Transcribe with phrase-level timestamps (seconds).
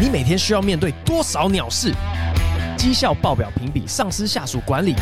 [0.00, 1.92] 你每天需要面对多少鸟事？
[2.76, 4.94] 绩效报表评比、上司下属管理，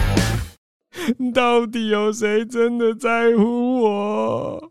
[1.35, 4.71] 到底有谁真的在乎我？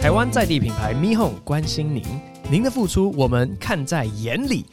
[0.00, 2.02] 台湾在地品牌 Me Home 关心您，
[2.50, 4.66] 您的付出我们看在眼里。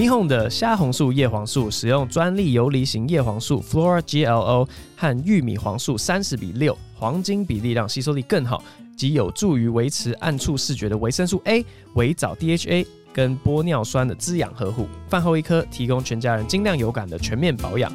[0.00, 8.64] Me Home 的虾红素叶黄素使用专利游离型叶黄素 Flora GLO 和玉米黄素三十比六黄金比例，让吸收力更好，
[8.96, 11.62] 及有助于维持暗处视觉的维生素 A、
[11.96, 12.86] 维藻 DHA。
[13.12, 17.92] 跟玻尿酸的滋养呵护，饭后一颗，提供全家人精亮有感的全面保养。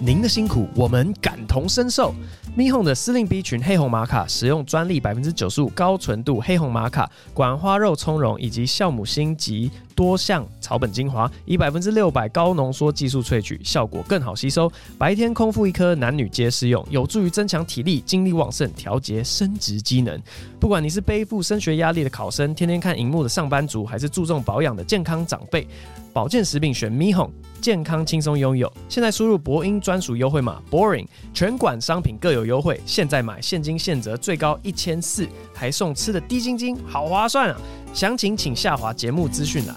[0.00, 2.14] 您的辛苦，我们感同身受。
[2.56, 14.70] Me Home 的司令 B 群黑红玛卡使用专利百分之九十五高纯度黑红玛卡管花肉苁蓉以及酵母芯及多项草本精华，以百分之六百高浓缩技术萃取，效果更好吸收。
[14.96, 20.16] 白天空腹一颗，男女皆适用，有助于增强体力、精力旺盛、调节生殖机能。
[20.60, 25.66] 不管你是背负升学压力的考生，天天看荧幕的上班族，还是注重保养的健康长辈，
[26.12, 28.72] 保健食品选 Me Home，健康轻松拥有。
[28.88, 32.80] 现在输入博英专属优惠码 Boring，全馆商品各有优惠。
[32.86, 37.60] 现在买现金现折，最高一千四，还送吃的低晶晶，好划算啊！
[37.94, 39.76] 详情请下滑节目资讯栏。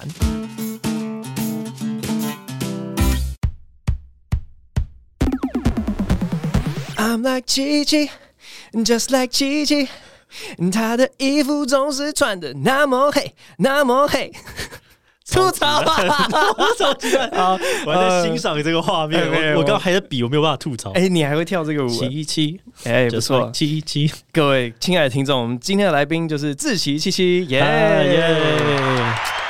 [6.98, 8.10] I'm like 七七
[8.74, 9.90] ，just like 七七，
[10.72, 14.32] 他的衣服总是穿的那么黑，那么黑。
[15.32, 16.28] 吐槽啊！
[16.58, 17.58] 我怎么觉得啊？
[17.86, 20.92] 我还在欣赏这个画面，呃、我我刚刚还在比，我没有办法吐槽。
[20.92, 21.90] 哎、欸，你还会跳这个舞？
[21.90, 24.12] 七七，哎，不错，七七。
[24.34, 28.36] 各位亲爱的听众，我们今天的来宾就是志奇七七，耶耶！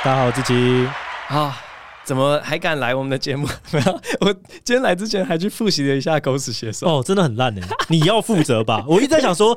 [0.04, 0.88] 大家好，志奇
[1.28, 1.58] 啊。
[2.04, 3.46] 怎么还敢来我们的节目？
[3.70, 4.32] 没有，我
[4.64, 6.84] 今天来之前还去复习了一下狗屎写手。
[6.98, 7.62] 哦，真的很烂哎！
[7.88, 8.84] 你要负责吧？
[8.88, 9.56] 我一直在想说，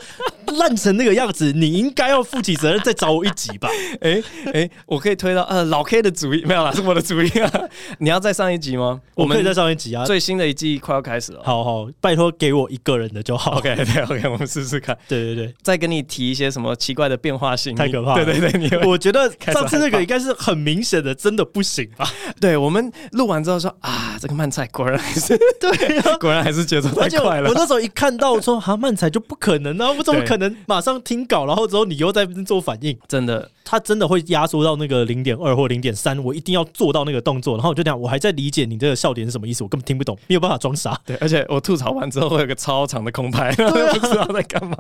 [0.53, 3.69] 烂成那个样子，你应该要负起责任，再找我一集吧？
[4.01, 4.21] 哎
[4.53, 7.51] 哎，我可以推到呃老 K 的主意没有啦，是我的主意啊！
[7.99, 9.01] 你要再上一集吗？
[9.15, 10.05] 我们可以再上一集啊！
[10.05, 13.57] 最新的一季快要开始了，好好，拜托给我一个人的就好。
[13.59, 14.97] OK，对，OK，我们试试看。
[15.07, 18.25] 对对对，再跟你提一些什么奇怪的变化性，太可怕了。
[18.25, 22.09] 对对对，你我觉得上次那个应该是很明显的，真的不行吧？
[22.39, 22.91] 对我们。
[23.11, 27.49] 录完之后说啊，这个慢菜果然还是对、啊，果然还是节奏太快了。
[27.49, 30.34] 我那时候一看到说啊，漫才就不可能啊，我怎么可能
[30.65, 32.97] 马上听稿，然后之后你又在做反应？
[33.07, 37.55] 真的，他真的会压缩到那个零点二或零点三，我一定要做到那个动作。
[37.55, 40.99] 然后我就讲，我还在理解你这个笑点是什么意思，我根本听不懂，没有办法装傻。
[41.05, 44.77] 对，而且我吐槽完之后会有个超长的空拍， 然后不知道在干嘛。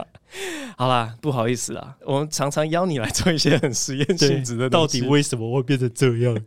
[0.77, 6.37] 好啦，不好意思啦，我们常常邀你来做一些很实验性质的东西，到底为什么会变成这样？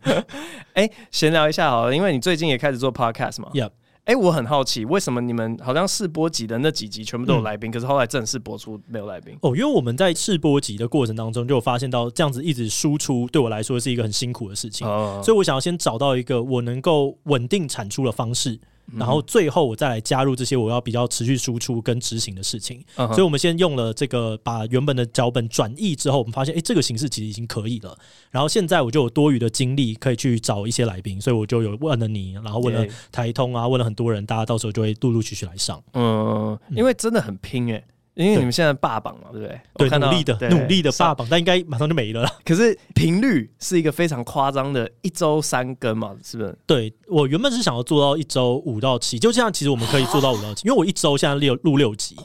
[0.73, 3.49] 哎、欸，闲聊一下好了，因为你最近也开始做 podcast 嘛。
[3.53, 3.71] Yep.
[4.09, 9.37] 哎，我很好奇，为什么你们好像试播集的那几集全部都有来宾，嗯、可是后来正式播出没有来宾？
[9.41, 18.59] 哦，因为我们在试播集的过程当中，就发现到这样子一直输出，对我来说是一个很辛苦的事情，哦、所以我想要先找到一个我能够稳定产出的方式。
[18.97, 27.97] 然后最后我再来加入这些我要比较持续输出跟执行的事情，所以我们先用了这个把原本的脚本转译之后，我们发现哎，这个形式其实已经可以了。
[28.31, 35.81] 然后现在我就有多余的精力可以去找一些来宾，所以我就有问了你，然后问了台通啊，问了很多人，大家到时候就会陆陆续续来上。
[35.93, 37.83] 嗯，因为真的很拼哎。
[38.25, 39.89] 因为你们现在霸榜嘛，对不对？
[39.89, 42.31] 对，努力的努力的霸榜，但应该马上就没了啦。
[42.43, 46.57] 可是频率是一个非常夸张的，一周三更嘛，是不是？
[46.65, 49.51] 对，我原本是想要做到一周五到七，就这样。
[49.53, 52.17] 其实我们可以做到五到七， 因为我一周现在六录六集，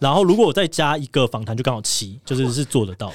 [0.00, 3.12] 然后如果我再加一个访谈，就刚好七，就是是做得到。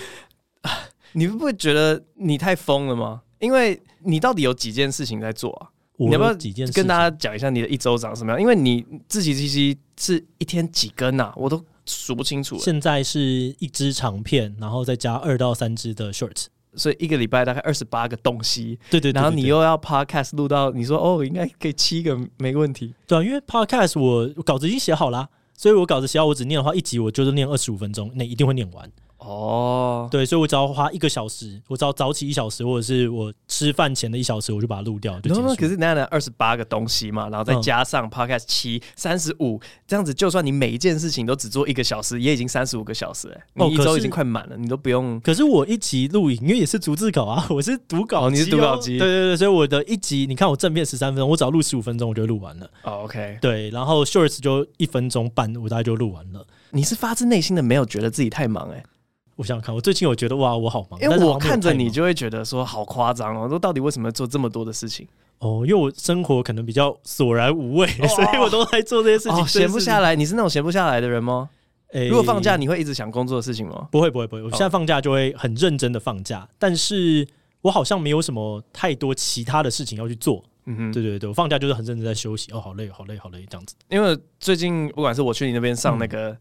[1.12, 3.22] 你会不会觉得你太疯了吗？
[3.40, 5.68] 因为你到底有几件事情在做啊？
[5.98, 8.40] 你要不要几件跟大家讲一下你的一周长什么样？
[8.40, 11.34] 因为你自己其实是一天几更啊？
[11.36, 11.62] 我都。
[11.86, 12.58] 数不清楚。
[12.58, 13.22] 现在是
[13.60, 16.46] 一支长片，然后再加二到三支的 short，
[16.76, 18.80] 所以一个礼拜大概二十八个东西。
[18.90, 22.94] 对对，对，对，对，然后你又要 podcast 录到，你说哦，应该可以七个没问题。
[23.08, 28.92] 对啊，因为 podcast 我稿子已经写好了，所以我稿子写好，我只念的话，一集我就是念二十五分钟，那一定会念完。
[29.26, 30.12] 哦，oh.
[30.12, 35.20] 对，所以我只要花一个小时，我只要早起一小时，或者是我吃饭前的一小时，我就把它录掉。
[35.22, 45.20] 对，可是那那二十八个东西嘛，然后再加上 podcast 七三十五，这样子，就算你每一件事情都只做一个小时，也已经三十五个小时哎、欸，你一周已经快满了，你都不用。
[45.22, 52.66] 可是我一集录影，因为也是逐字稿啊，我是读稿、喔，你是读稿机，对对对，所以我的一集，你看我正片十三分钟，我只要录十五分钟，我就录完了。
[52.84, 56.46] 哦、oh,，OK，对，然后 shorts 就一分钟半，我大概就录完了。
[56.72, 58.86] 你是发自内心的没有觉得自己太忙哎、欸？
[59.36, 65.08] 我想想看，我最近我觉得哇，我好忙，因为我看着你就会觉得说好夸张哦，说到底为什么做这么多的事情？
[65.40, 70.16] 哦，因为我生活可能比较索然无味，哦、 所以我都在做这些事情，闲、哦、不下来。
[70.16, 71.50] 你是那种闲不下来的人吗？
[71.94, 73.88] 欸、如果放假，你会一直想工作的事情吗？
[73.92, 74.44] 不会，不会，不会。
[74.44, 77.28] 我现在放假就会很认真的放假，但是
[77.62, 80.44] 我好像没有什么太多其他的事情要去做。
[80.66, 82.50] 嗯哼，对对对，我放假就是很认真在休息。
[82.54, 83.76] 哦，好累，好累，好累，这样子。
[83.90, 86.38] 因为最近不管是我去你那边上那个。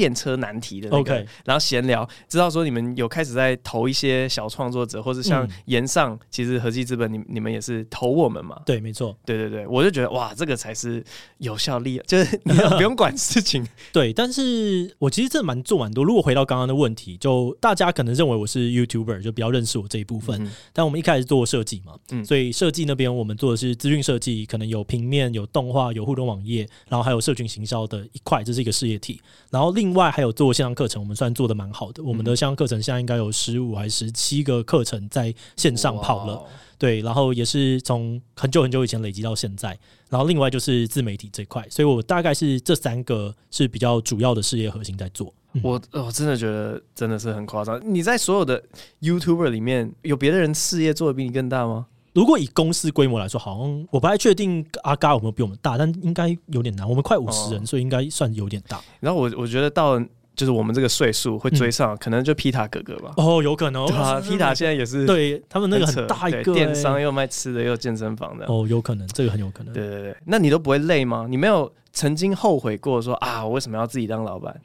[0.00, 1.14] 嗯电车难题的那个，
[1.44, 8.62] 然后闲聊，知道说你们有开始在投一些小创作者，或者像岩上，其实合计资本，你你们也是投我们嘛？
[8.64, 11.04] 对，没错，对对对，我就觉得哇，这个才是
[11.36, 13.68] 有效力， 就是你不用管事情。
[13.92, 16.02] 对，但是我其实这蛮做蛮多。
[16.02, 20.42] 如果回到刚刚的问题，就大家可能认为我是 YouTuber，就比较认识我这一部分。
[20.42, 29.20] 嗯、但我们一开始做设计嘛，嗯，所以设计那边我们做的是资讯设计，可能有平面、有动画、有互动网页，然后还有社群行销的一块，这是一个事业体。
[29.50, 32.02] 然后另外还有做线上课程，我们算做的蛮好的。
[32.02, 36.42] 我们的线上课程现在应该有十五还是十七个课程在线上跑了，
[36.78, 37.00] 对。
[37.00, 39.78] 然后也是从很久很久以前累积到现在。
[40.08, 45.32] 然后另外就是自媒体这块，所以我大概是这三个是比较主要的事业核心在做。
[45.62, 47.80] 我我真的觉得真的是很夸张。
[47.84, 48.62] 你在所有的
[49.00, 51.86] YouTuber 里面有别的人事业做的比你更大吗？
[52.12, 56.88] 如果以公司规模来说，好像我不太确定阿嘎有没有比我们大，但应该有点难。
[56.88, 58.80] 我们快五十人，哦、所以应该算有点大。
[58.98, 59.98] 然后我我觉得到
[60.34, 63.12] 就是我们这个岁数会追上，嗯、可能就皮塔哥哥吧。
[63.16, 63.86] 哦，有可能。
[63.86, 68.46] 对啊，皮塔现在也是对他们那个很大一个电商，又卖吃的，又健身房的。
[68.46, 69.72] 哦，有可能，这个很有可能。
[69.72, 71.26] 对对对，那你都不会累吗？
[71.28, 74.60] 你没有曾经后悔过说啊，我为什么要自己当老板？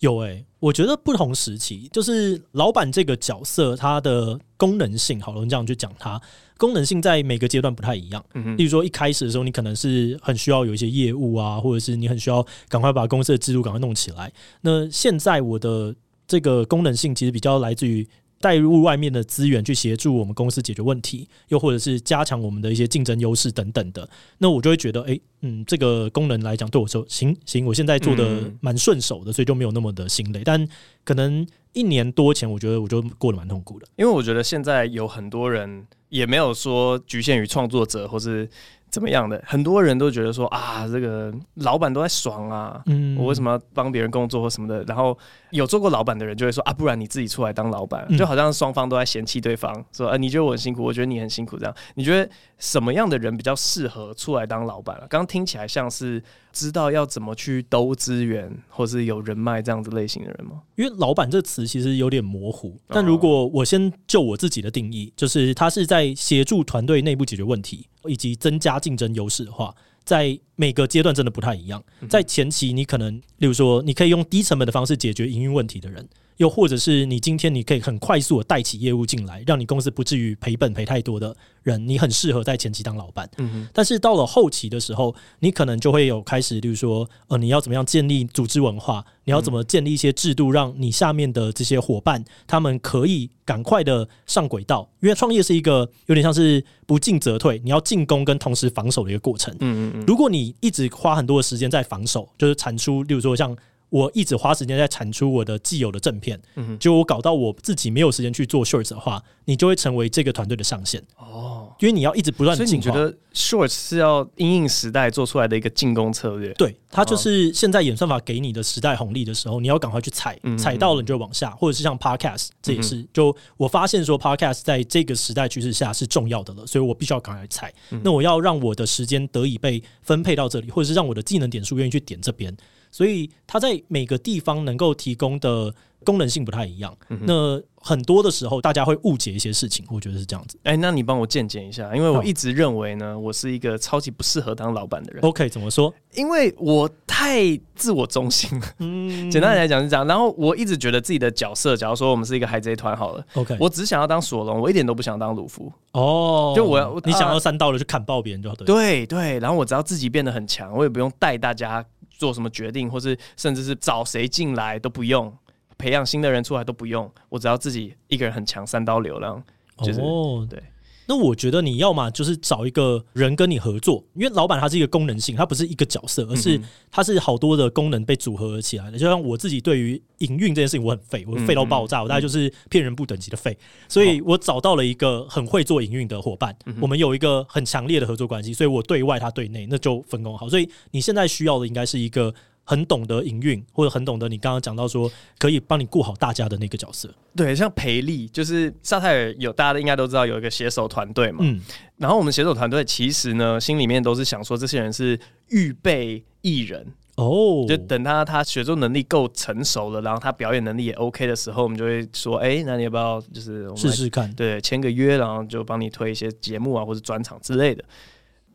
[0.00, 6.20] 有诶、欸，我觉得不同时期就是老板这个角色，它的功能性，好了，我们这样去讲它。
[6.58, 14.30] 功能性在每个阶段不太一样，嗯，例如说一开始的时候，你可能是很需要有一些业务啊，或者是你很需要赶快把公司的制度赶快弄起来。
[14.60, 15.94] 那现在我的
[16.26, 18.06] 这个功能性其实比较来自于
[18.40, 24.08] 带入外面的资源去协助我们公司解决问题，又或者是加强我们的一些竞争优势等等的。
[24.38, 30.42] 那我就会觉得，哎、欸，嗯，这个功能来讲对我说，行行，我现在做的蛮顺手的，所以就没有那么的心累。
[30.42, 30.66] 但
[31.04, 35.86] 可能一年多前，我觉得我就过得蛮痛苦的，因为我觉得现在有很多人。
[36.10, 38.50] 也没有说局限于创作者或是
[38.90, 44.82] 怎么样的，很多人都觉得说啊，这个老板都在爽啊，嗯，我为什么要帮别人工作或什么的？
[44.84, 45.16] 然后
[45.50, 55.06] 有做过老板的人就会说啊，不然你自己出来当老板，就好像双方都在嫌弃对方，说啊，你觉得我很辛苦，我觉得你很辛苦，这样，你觉得什么样的人比较适合出来当老板啊？
[55.08, 56.22] 刚刚听起来像是。
[56.52, 60.62] 知道要怎么去兜资源，或是有人脉这样子类型的人吗？
[60.76, 62.78] 因为“老板”这词其实有点模糊。
[62.88, 69.74] 但如果我先就我自己的定义，就是他是在协助团队内部解决问题，以及增加竞争优势的话，
[70.04, 71.82] 在每个阶段真的不太一样。
[72.08, 76.08] 在前期，你可能，例如说，你可以用低成本的方式解决营运问题的人。
[76.40, 83.28] 又或者是你今天你可以很快速的带起业务进来，让你公司不至于赔本赔太多的人，你很适合在前期当老板。
[83.36, 83.68] 嗯哼。
[83.74, 89.04] 但是到了后期的时候，你可能就会有开始，例如说，呃，你要怎么样建立组织文化？
[89.24, 94.88] 你要怎么建立一些制度，让你下面的这些伙伴他们可以赶快的上轨道？
[95.00, 99.54] 因为创业是一个有点像是不进则退，你要进攻跟同时防守的一个过程。
[99.60, 100.04] 嗯嗯嗯。
[100.06, 103.54] 如果你一直花很多的时间在防守，就是产出，例如说像。
[103.90, 111.66] 我一直花时间在产出我的既有的正片，嗯就我搞到我自己没有时间去做 shorts 的话，你就会成为这个团队的上限哦。
[111.80, 112.68] 因为你要一直不断进化。
[112.68, 116.52] 所以你觉得 shorts 是要因应时代做出来的一个进攻策略？
[116.52, 127.72] 对，它就是现在演算法给你的时代红利的时候，你要赶快去踩，踩到了你就往下，或者是像 podcast，这也是就我发现说 podcast 在这个时代趋势下是重要的了，所以我必须要赶快踩。
[128.04, 132.54] 那我要让我的时间得以被分配到这里，或者是让我的技能点数愿意去点这边。
[132.90, 136.96] 所以它在每个地方能够提供的功能性不太一样。
[137.08, 140.58] 嗯、那很多的时候，大家会误解一些事情，我觉得是这样子。
[140.64, 145.22] 哎、欸，那你帮我见解一下，因为我一直认为呢，我是一个超级不适合当老板的人。
[145.24, 145.92] OK，怎么说？
[146.14, 148.66] 因为我太自我中心了。
[148.80, 150.06] 嗯，简单来讲是这样。
[150.06, 155.72] 然后我一直觉得自己的角色，假如说我们是一个海贼团好了，OK，我只想要当索隆，我一点都不想当鲁夫。
[155.92, 158.54] 哦，就我要，你想要三刀了就砍爆别人就好。
[158.56, 161.84] 对对对，然后我只要自己变得很强，我也不用带大家。
[162.20, 165.34] 做什么决定，或是甚至是找谁进来都不用，
[165.78, 169.42] 培养新的人出来都不用，我只要自己一个人很强，三刀流浪，
[169.78, 170.62] 就是、哦、对。
[171.10, 178.96] 那我觉得你要嘛就是找一个人跟你合作，因为老板他是一个功能性，他不是一个角色，而是他是好多的功能被组合起来的。
[178.96, 183.58] 就像我自己对于营运这件事情，我很废，我废到爆炸，我大概就是骗人不等级的废。
[183.88, 190.48] 所以我找到了一个很会做营运的伙伴，我们有一个很强烈的合作关系，所以我对外，他对内，那就分工好。
[190.48, 192.32] 所以你现在需要的应该是一个。
[192.70, 195.10] 很懂得营运，或者很懂得你刚刚讲到说
[195.40, 197.12] 可以帮你顾好大家的那个角色。
[197.34, 201.38] 对，像培力，就是萨泰尔有大家应该都知道有一个携手团队嘛。
[201.40, 201.60] 嗯，
[201.96, 206.86] 然后我们携手团队其实呢，心里面都是想说，这些人是预备艺人。
[207.16, 214.32] 哦，就等他他写作能力够成熟了，然后他表演能力也 OK 的时候，我们就会说，哎、欸，那你要不要就是试试看？
[214.34, 217.84] 对，签个约，然后就帮你推一些节目啊，或者专场之类的。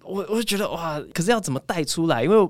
[0.02, 2.24] 我我就觉得哇，可是要怎么带出来？
[2.24, 2.50] 因为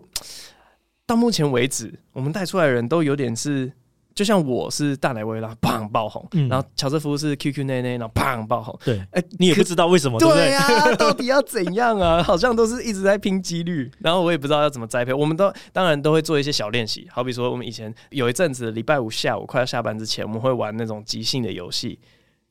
[1.06, 3.72] 到目前为止，我们带出来的人都有点是。
[4.14, 8.74] 就像我是大奶威拉，砰爆红，嗯、然后乔瑟夫是 QQ 内内，然后砰爆红。
[8.86, 12.24] 对，哎、欸，你也不知道为什么，对啊，到底要怎样啊？
[12.24, 15.14] 好像都是一直在拼几率，然后我也不知道要怎么栽培。
[15.14, 22.00] 我们都当然都会做一些小练习，好比说我们以前有一阵子礼拜五下午快要下班之前，我们会玩那种即兴的游戏，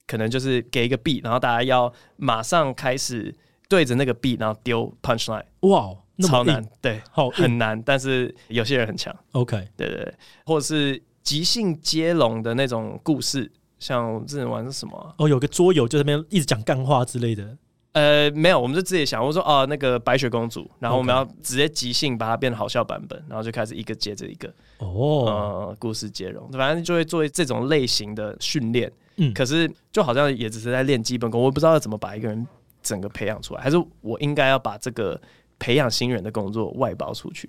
[0.07, 3.35] 可能就是给一个 beat，然后大家要马上开始
[3.71, 5.45] 对着那个 beat，然后丢 punchline。
[5.61, 9.15] 哇，超难，对，好很难，但是有些人很强。
[9.33, 10.15] OK，对对对，
[10.47, 11.03] 或者是。
[11.25, 15.15] 即兴接龙的那种故事，像我们之前玩的是什么、啊？
[15.17, 17.57] 哦，有个桌游，就那边一直讲干话之类的。
[17.93, 24.53] 呃，没有，我们就自己想，我说哦，那个白雪公主，然后我们要直接即兴把它变成好笑版本，然后就开始一个接着一个。
[24.81, 28.93] 哦，呃，故事接龙，反正就会做这种类型的训练。
[29.17, 32.47] 嗯，可是就好像也只是在练基本功，我不知道要怎么把一个人
[32.83, 35.19] 整个培养出来，还是我应该要把这个
[35.59, 37.49] 培养新人的工作外包出去。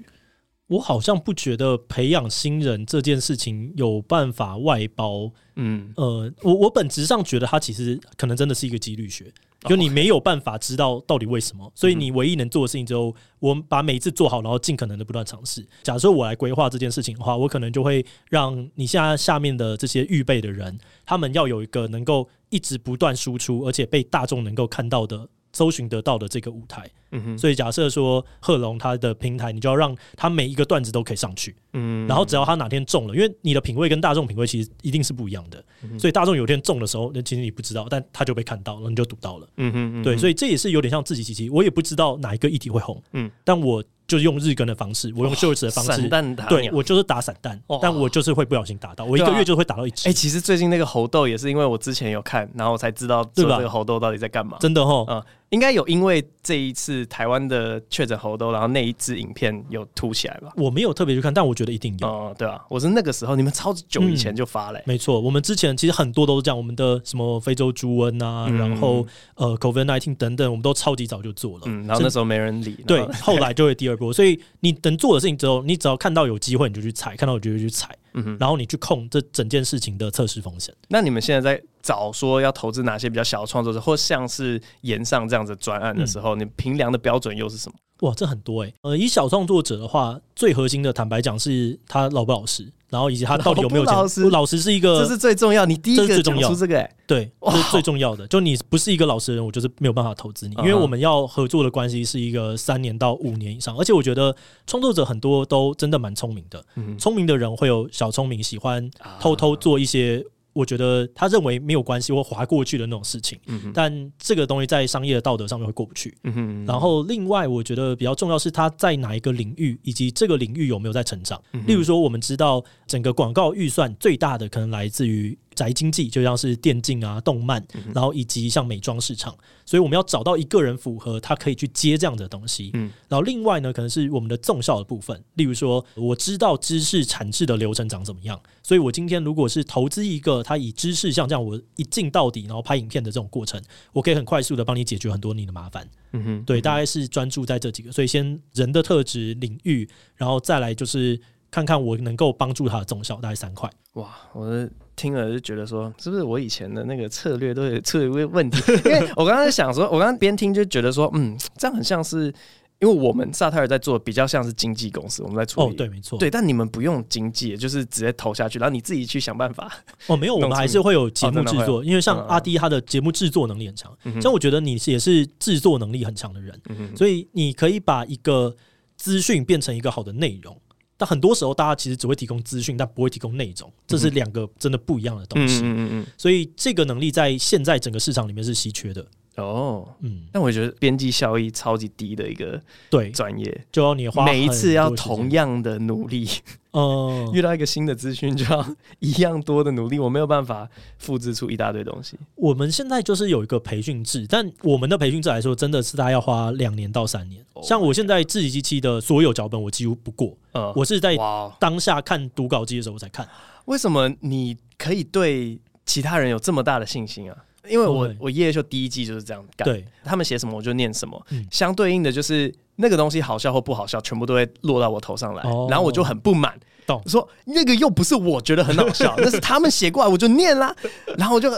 [0.68, 5.32] 我好像不觉得培养新人这件事情有办法外包。
[5.58, 9.32] 嗯，呃，我我本质上觉得它其实可能真的是一个几率学，
[9.70, 15.64] 就你没有办法知道到底为什么，所以你唯一能做的事情，就我们把每一次做好，然后尽可能的不断尝试。
[15.84, 25.30] 假设我来规划这件事情的话，我可能就会让你现在下面的这些预备的人，他们要有一个能够一直不断输出，而且被大众能够看到的。
[25.56, 35.64] 搜寻得到的这个舞台，嗯哼，所以假设说贺龙他的平台，你就要让他每一个段子都可以上去，嗯，然后只要他哪天中了，因为你的品味跟大众品味其实一定是不一样的，
[35.98, 43.82] 所以大众有一天中的时候，那其实你不知道，但他就被看到了，你就赌到了，嗯哼，对，所以这也是有点像自己奇奇，我也不知道哪一个议题会红，嗯，但我。
[44.08, 50.08] 就是用日更的方式，我用秀子的方式，散弹打，对，我就是打散弹，但我就是会不小心打到，我一个月就会打到一只。
[50.08, 54.60] 哎，其实最近那个猴豆也是因为我之前有看，然后我才知道这个猴豆到底在干嘛。
[54.60, 60.52] 真的哦，嗯，应该有因为这一次台湾的确诊猴痘，然后那一支影片有凸起来吧？
[60.56, 62.08] 我没有特别去看，但我觉得一定有。
[62.08, 64.80] 哦，对啊，我是那个时候，你们超久以前就发了。
[64.86, 71.64] 没错，我们之前其实很多都是这样，我们的什么非洲猪瘟啊，然后呃 COVID nineteen 等等，我们都超级早就做了。
[71.66, 72.78] 嗯，然后那时候没人理。
[72.88, 74.76] 对，后来就会第二波，所以你。
[74.86, 77.90] 等做的事情之后，你只要看到有机会，你就去踩；看到有机会就去踩。
[78.16, 80.74] 嗯哼，然后你去控这整件事情的测试风险。
[80.88, 87.76] 那你们现在在找说要投资哪些比较小的创作者，或像是延上这样子专案的时候，嗯、你评量的标准又是什么？
[88.02, 88.74] 哇，这很多诶、欸。
[88.82, 92.72] 呃，以小创作者的话，最核心的，坦白讲，是他老不老实。
[92.90, 93.94] 然后以及他到底有没有钱？
[93.94, 95.66] 老实，老实是一个，这是最重要。
[95.66, 98.28] 你第一个讲出这个，欸，对，这是最重要的。
[98.28, 103.76] 就你不是一个老实人，我就是没有办法投资你，因为我们要合作的关系是一个三年到五年以上。
[103.78, 104.36] 而且我觉得
[104.68, 106.64] 创作者很多都真的蛮聪明的，
[106.98, 108.90] 聪明的人会有小聪明，喜欢
[109.20, 110.26] 偷偷做一些。
[110.56, 116.16] 我觉得他认为没有关系或划过去的那种事情，嗯、但这个东西在商业的道德上面会过不去。
[116.24, 121.40] 嗯、哼然后另外，我觉得比较重要是他在哪一个领域，以及这个领域有没有在成长。
[121.52, 125.38] 嗯、例如说，我们知道整个广告预算最大的可能来自于。
[125.56, 129.36] 宅经济就像是电竞啊、动漫，然后以及像美妆市场，
[129.66, 132.72] 所以我们要找到一个人符合他可以去接这样的东西。
[132.74, 143.62] 嗯，然后另外呢，可能是我们的纵效的部分，例如说，我知道知识产制的流程长怎么样，所以我今天如果是投资一个他以知识像这样，我一进到底，然后拍影片的这种过程，
[143.94, 145.88] 我可以很快速的帮你解决很多你的麻烦。
[146.12, 151.20] 嗯哼，对，大概是专注在这几个，所以先人的特质领域，然后再来就是
[151.50, 153.70] 看看我能够帮助他的纵效，大概三块。
[153.94, 154.70] 哇，我的。
[154.96, 158.60] 听了就觉得说，是不是我以前的那个策略都有出一个问题？
[158.86, 162.34] 因为我刚刚在想说，我刚刚边听就觉得说，嗯，这样很像是，
[162.80, 169.72] 因为我们萨泰尔在做比较像是经纪公司，我们在处理，哦，对，没错，对，但你们不用经纪，就是直接投下去，然后你自己去想办法。
[170.08, 176.60] 哦，没有，我们还是会有节目制作，因为像阿迪他的节目制作能力很强，像我觉得你也是制作能力很强的人，
[176.96, 178.56] 所以你可以把一个
[178.98, 180.56] 资讯变成一个好的内容。
[180.98, 185.60] 但很多时候，大家其实只会提供资讯，但不会提供内容，这是两个真的不一样的东西。
[185.60, 189.06] 嗯嗯嗯，所以这个能力在现在整个市场里面是稀缺的。
[189.36, 196.28] 哦，嗯，但我觉得边际效益超级低的一个对专业，就要你花每一次要同样的努力，
[196.72, 198.66] 哦，遇到一个新的资讯就要
[199.00, 202.18] 一样多的努力，我没有办法复制出一大堆东西。
[202.36, 207.44] 我们现在就是有一个培训制，但我们的培训制来说，真的是大概要花两年到三年。
[207.62, 210.38] 像我现在自己机器的所有脚本，我几乎不过，
[210.76, 211.18] 我是在
[211.60, 213.28] 当下看读稿机的时候我才看。
[213.66, 217.38] 为什么你可以对其他人有这么大的信心啊？
[217.68, 226.60] 因为我我夜夜秀第一季就是这样干，对，他们写什么我就念什么，嗯、相对应的就是那个东西好笑或不好笑，全部都会落到我头上来，哦、然后我就很不满。
[226.88, 227.02] 懂。
[227.08, 230.72] 说那个又不是我觉得很好笑， 那是他们写过来，我就念啦。
[231.18, 231.52] 然后我就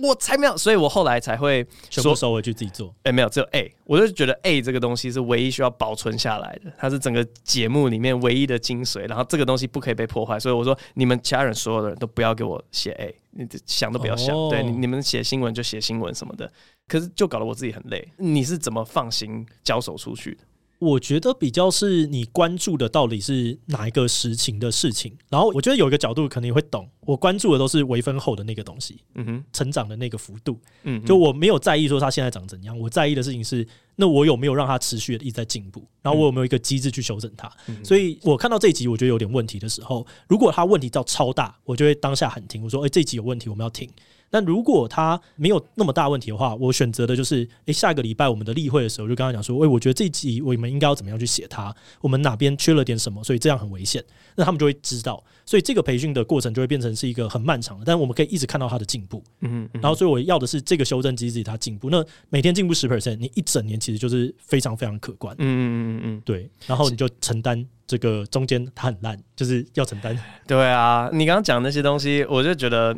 [0.00, 2.86] 我才没有，所以我后来才会说收回去自己做。
[2.98, 9.08] 哎、欸，没有，只有 A，我就觉得 A 这个东西是唯一需要保存下来的，它是整个节目里面唯一的精髓。
[9.08, 14.36] 然后这个东西不可以被破坏，所以我说你们其他人所有的人都不要给我写 A，你想都不要想。
[14.36, 16.52] 哦、对，你们写新闻就写新闻什么的。
[16.88, 18.06] 可是就搞得我自己很累。
[18.16, 20.42] 你是怎么放心交手出去的？
[20.78, 33.66] 我觉得比较是你关注的到底是哪一个实情的事情，然后我觉得有一个角度可能会懂，我关注的都是微分后的那个东西，嗯哼，成长的那个幅度，嗯，就我没有在意说它现在长怎样，我在意的事情是，
[33.96, 37.50] 那我有没有让它持续的一直在进步，然后我有没有一个机制去修正它，
[37.82, 43.90] 所以我看到这一集我觉得有点问题的时候，如果它问题到超大，我就会当下喊停，我说，哎，这一集有问题，我们要停。
[44.30, 54.04] 但如果他没有那么大问题的话，我选择的就是，诶、欸，下个礼拜我们的例会的时候，就跟他讲说，诶、欸，我觉得这一集我们应该要怎么样去写它，我们哪边缺了点什么，所以这样很危险，
[54.36, 72.96] 那他们就会知道，所以这个培训的过程就会变成是一个很漫长的，但我们可以一直看到他的进步，嗯，嗯，然后所以我要的是这个修正机制他进步，那每天进步十 percent，你一整年其实就是非常非常可观，嗯嗯嗯嗯，对，然后你就承担这个中间它很烂，就是要承担，对啊，你刚刚讲那些东西，我就觉得。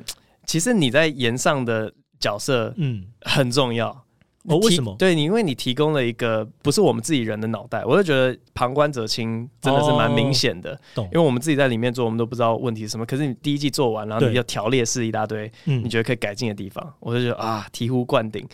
[0.51, 3.89] 其实你在演上的角色，嗯，很重要。
[4.49, 4.97] 哦，为什么？
[4.99, 10.77] 对你，因为你提供了一个不是我们自己人的脑袋，我就觉得旁观者清真的是蛮明显的。
[10.93, 13.07] 懂，因为我们自己在里面做，我们都不知道问题是什么。
[13.07, 18.45] 可是你第一季做完，然后你要条列式一大堆，你觉得可以改进的地方，我就觉得啊，醍醐灌顶。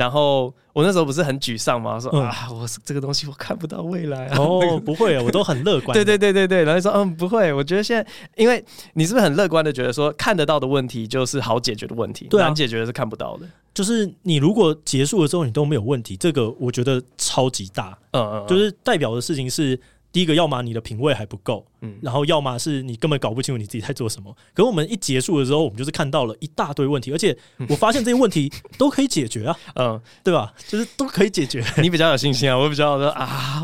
[0.00, 2.00] 然后我那时候不是很沮丧吗？
[2.00, 4.28] 说啊，我这个东西我看不到未来。
[4.28, 5.92] 哦， 不会，我都很乐观。
[5.92, 8.64] 对对对对对，然后说嗯，不会，我觉得现在，因为
[8.94, 13.46] 你是不是很乐观的觉得说看得到的问题就是好解决的问题，难解决的是看不到的。
[13.74, 17.98] 就是你如果结束了之后你都没有问题，这个我觉得超级大。
[18.12, 19.78] 嗯嗯，就是代表的事情是。
[20.12, 24.34] 第一个，要么你的品味还不够，嗯，然后要么是你根本搞不清楚你自己在做什么。
[24.52, 27.36] 可是我们一结束的时候，我们就是看到了一大堆问题，而且
[27.68, 30.52] 我发现这些问题都可以解决啊， 嗯，对吧？
[30.66, 31.64] 就是都可以解决。
[31.80, 33.62] 你比较有信心啊，我比较说啊，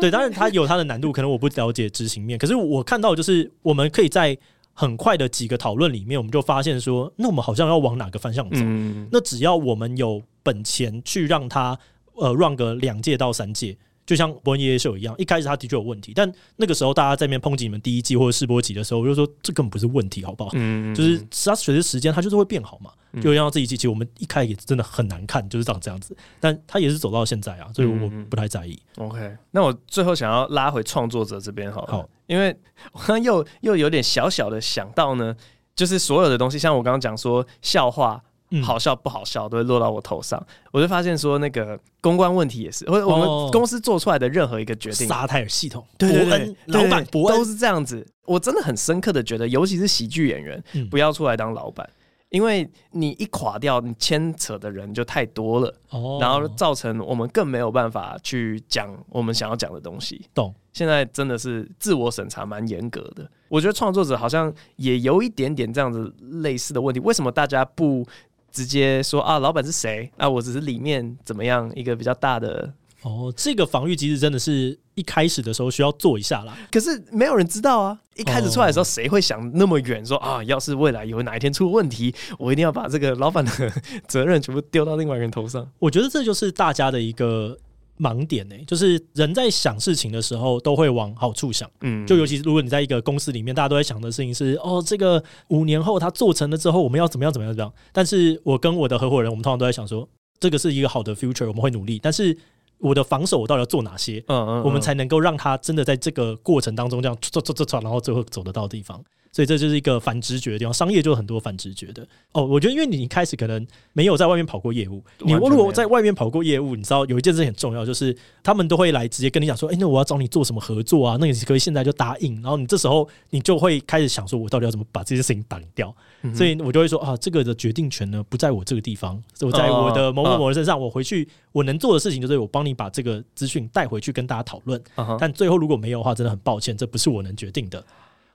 [0.00, 2.38] 对，当然它有它的难度，可能我不了解执行面。
[2.38, 4.38] 可是我看到就是我们可以在
[4.74, 8.60] 很快的几个讨论里面，我们就发现说，那我们好像要往哪个方向走？
[8.62, 11.76] 嗯，那只要我们有本钱去让它
[12.14, 13.76] 呃 run 个两届到三届。
[14.08, 20.50] 就像伯恩夜夜秀一样，一开始他的确有问题，但那个时候大家在那边抨击你们第一季或者试播集的时候，我就说这根本不是问题，好不好？
[20.54, 22.90] 嗯，就是它随着时间，它就是会变好嘛。
[23.20, 28.80] 就像这一季，其实我们一开始也真的很难看，就是长这样子，但他也是走到现在啊，所以我不太在意。
[28.96, 32.56] OK，那我最后想要拉回创作者这边好了，好，因为
[32.92, 35.36] 我刚刚又又有点小小的想到呢，
[35.76, 38.24] 就是所有的东西，像我刚刚讲说笑话。
[38.62, 48.06] 好笑不好笑都会落到我头上，我就发现说那个公关问题也是，我我们公司做出来的任何一个决定，沙泰尔系统，对对对，老板都是这样子。
[48.24, 51.88] 我真的很深刻的觉得，尤其是喜剧演员，不要出来当老板，
[52.28, 55.74] 因为你一垮掉，你牵扯的人就太多了，
[56.20, 60.26] 然后造成我们更没有办法去讲我们想要讲的东西。
[60.34, 60.54] 懂？
[60.74, 68.06] 现在真的是自我审查蛮严格的，我觉得创作者好像也有一点点这样子类似的问题，为什么大家不？
[68.50, 70.10] 直接说啊，老板是谁？
[70.16, 73.32] 那、啊、我只是里面怎么样一个比较大的哦。
[73.36, 76.56] 这个防御机制真的是一开始的时候需要做一下啦。
[76.70, 80.04] 可是没有人知道啊，一开始出来的时候，谁会想那么远？
[80.04, 83.50] 说啊，要是未来有哪一天出问题，我一定要把这个老板的
[84.08, 85.68] 责任全部丢到另外一个人头上。
[85.78, 87.58] 我觉得这就是大家的一个。
[87.98, 97.72] 盲点呢、欸，就是人在想事情的时候都会往好处想，嗯，就尤其是如果你在一个公司里面，大家都在想的事情是，哦，这个五年后他做成了之后，我们要怎么样怎么样怎么样。
[97.92, 100.08] 但是我跟我的合伙人，我们通常都在想说，
[100.38, 101.98] 这个是一个好的 future，我们会努力。
[102.02, 102.36] 但是
[102.78, 104.22] 我的防守，我到底要做哪些？
[104.28, 109.02] 嗯嗯，我们才能够让他真的在这个过程当中这样做做做做，然后最后走得到地方。
[109.30, 112.44] 所以这就是一个反直觉的地方，商业就有很多反直觉的哦。
[112.44, 122.34] 我觉得，因为你一开始可能没有在外面跑过业务，你如果在外面跑过业务，你知道有一件事很重要，就是他们都会来直接跟你讲说：“哎，那我要找你做什么合作啊？”那你可以现在就答应。
[122.42, 125.94] 然后你这时候你就会开始想说：“我到底要怎么把这件事情挡掉？”
[126.34, 130.78] 所以我就会说：“啊，这个的决定权呢，不在我这个地方，我在我的某某某人身上。
[130.80, 134.82] 我回去我能做的事情就是我帮你把这个资讯带回去跟大家讨论。
[135.18, 137.84] 但最后如果没有的话，真的很抱歉，这不是我能决定的。”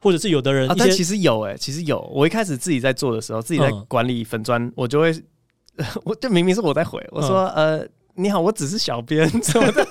[0.04, 2.00] 或者是有的人啊，但其实有哎、欸，其实有。
[2.14, 5.12] 我一开始自己在做的时候，自己在管理粉砖，我就会，
[6.04, 9.88] 我就明明是我在回，我说呃，你好，我只是小编 什么的，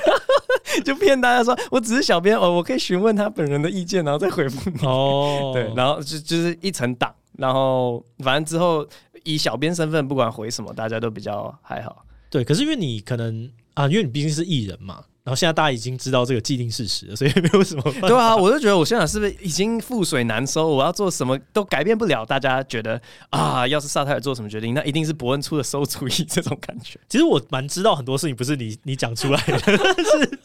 [0.84, 4.86] 就骗大家说我只是小编哦，我可以询问他本人的意见，然后再回复你。
[4.86, 7.12] 哦，对，然后就就是一层挡。
[7.38, 8.86] 然后反正之后
[9.24, 12.04] 以小编身份，不管回什么，大家都比较还好。
[12.28, 15.02] 对，可是因为你可能啊，因为你毕竟是艺人嘛。
[15.30, 17.82] 然后现在大家已经知道这个既定事实了， 所以没有什么。
[18.00, 20.66] 对啊，我就觉得我现在是不是已经覆水难收？
[20.66, 22.26] 我要做什么都改变不了。
[22.26, 26.10] 大家觉得啊，要是萨泰尔做什么决定，那一定是伯恩出的馊主意。
[26.24, 30.38] 这种感觉，其实我蛮知道很多事情不是你你讲出来的，但是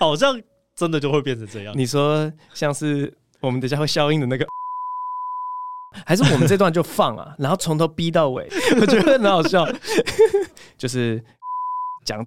[0.00, 0.36] 好像
[0.74, 1.72] 真的就会变成这样。
[1.78, 4.44] 你说像是我们等下会消音的那个，
[6.04, 8.48] 还是我们这段就放啊，然后从头逼到尾，
[8.80, 9.64] 我觉得很好笑。
[10.76, 11.22] 就是
[12.04, 12.18] 讲，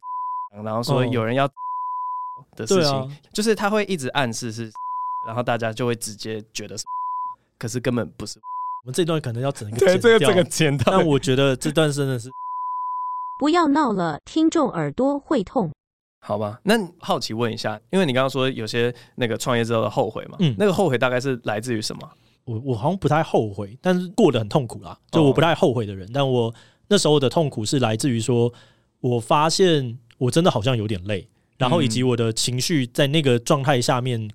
[0.64, 1.46] 然后说有人要。
[2.58, 4.70] 的事情，啊、就是他会一直暗示是，
[5.26, 6.84] 然后大家就会直接觉得是，
[7.58, 8.38] 可是根本不是。
[8.84, 12.30] 我们这段可能要整一个 对这个这个剪掉，但我觉得这段真的是
[13.40, 15.72] 不要闹了，听众耳朵会痛。
[16.26, 22.10] 好吧，那好奇问一下，因为你刚刚说有些那个创业之后的后悔嘛，嗯，那个后悔大概是来自于什么？
[22.46, 24.98] 我我好像不太后悔，但是过得很痛苦啦。
[25.12, 26.54] 就我不太后悔的人，哦、但我
[26.88, 28.52] 那时候的痛苦是来自于说，
[29.02, 31.28] 我发现我真的好像有点累。
[31.58, 34.30] 然后以及我的情绪在那个状态下面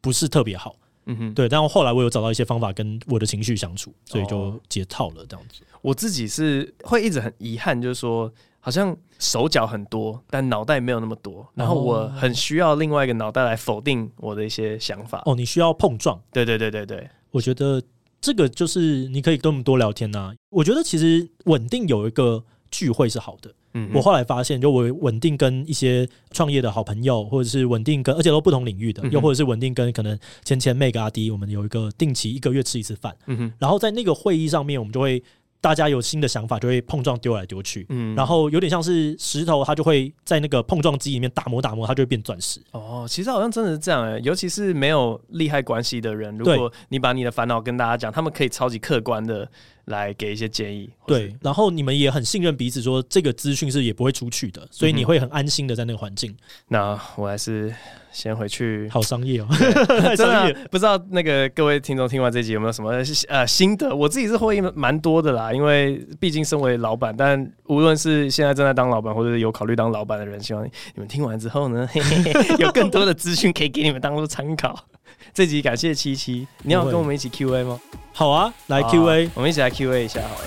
[0.00, 1.48] 不是特别好，嗯哼，对。
[1.48, 5.62] 但后来我有找到一些方法跟我的情绪相处，所以就解套了这样子。
[5.80, 11.46] 我自己是会一直很遗憾，就是说好像手脚很多，但脑袋没有那么多。
[11.54, 15.22] 然后我很需要另外一个脑袋来否定我的一些想法。
[15.26, 16.20] 哦，你需要碰撞？
[16.32, 17.08] 对对对对对。
[17.30, 17.82] 我觉得
[18.20, 20.34] 这个就是你可以跟我们多聊天呐。
[20.48, 22.42] 我觉得其实稳定有一个
[22.76, 23.54] 聚会是好的。
[23.74, 35.22] 嗯，我后来发现，就我稳定跟一些创业的好朋友，或者是稳定跟，而且都不同领域的，又或者是稳定跟可能前前 Meg 阿迪，我们有一个定期一个月吃一次饭，嗯哼，然后在那个会议上面，我们就会。
[35.60, 42.60] 大家有新的想法，就会碰撞丢来丢去，嗯，然后有点像是石头，它就会在那个碰撞机里面打磨打磨，它就会变钻石。
[42.72, 49.50] 哦，其实好像真的是这样哎，尤其是没有利害关系的人，如果你把你的烦恼跟大家讲，他们可以超级客观的
[49.86, 50.90] 来给一些建议。
[51.06, 56.34] 对，然后你们也很信任彼此，说这个资讯是也不会出去的，所以你会很安心的在那个环境。
[56.68, 57.74] 那我还是。
[58.14, 59.48] 先回去，好商业哦，
[60.16, 62.92] 真的不知道那个各位听众听完这集有没有什么
[63.26, 63.92] 呃心得？
[63.92, 70.70] 我自己是获益蛮多的啦，因为毕竟身为老板，但无论是现在正在当老板，或者是有考虑当老板的人，希望你
[71.00, 74.86] 们听完之后呢，嘿嘿嘿有更多的资讯可以给你们当做参考。
[75.32, 77.80] 这集感谢七七，你要跟我们一起 Q A 吗？
[78.12, 80.44] 好啊，来 Q A，我们一起来 Q A 一下好了。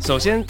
[0.00, 0.44] 首先，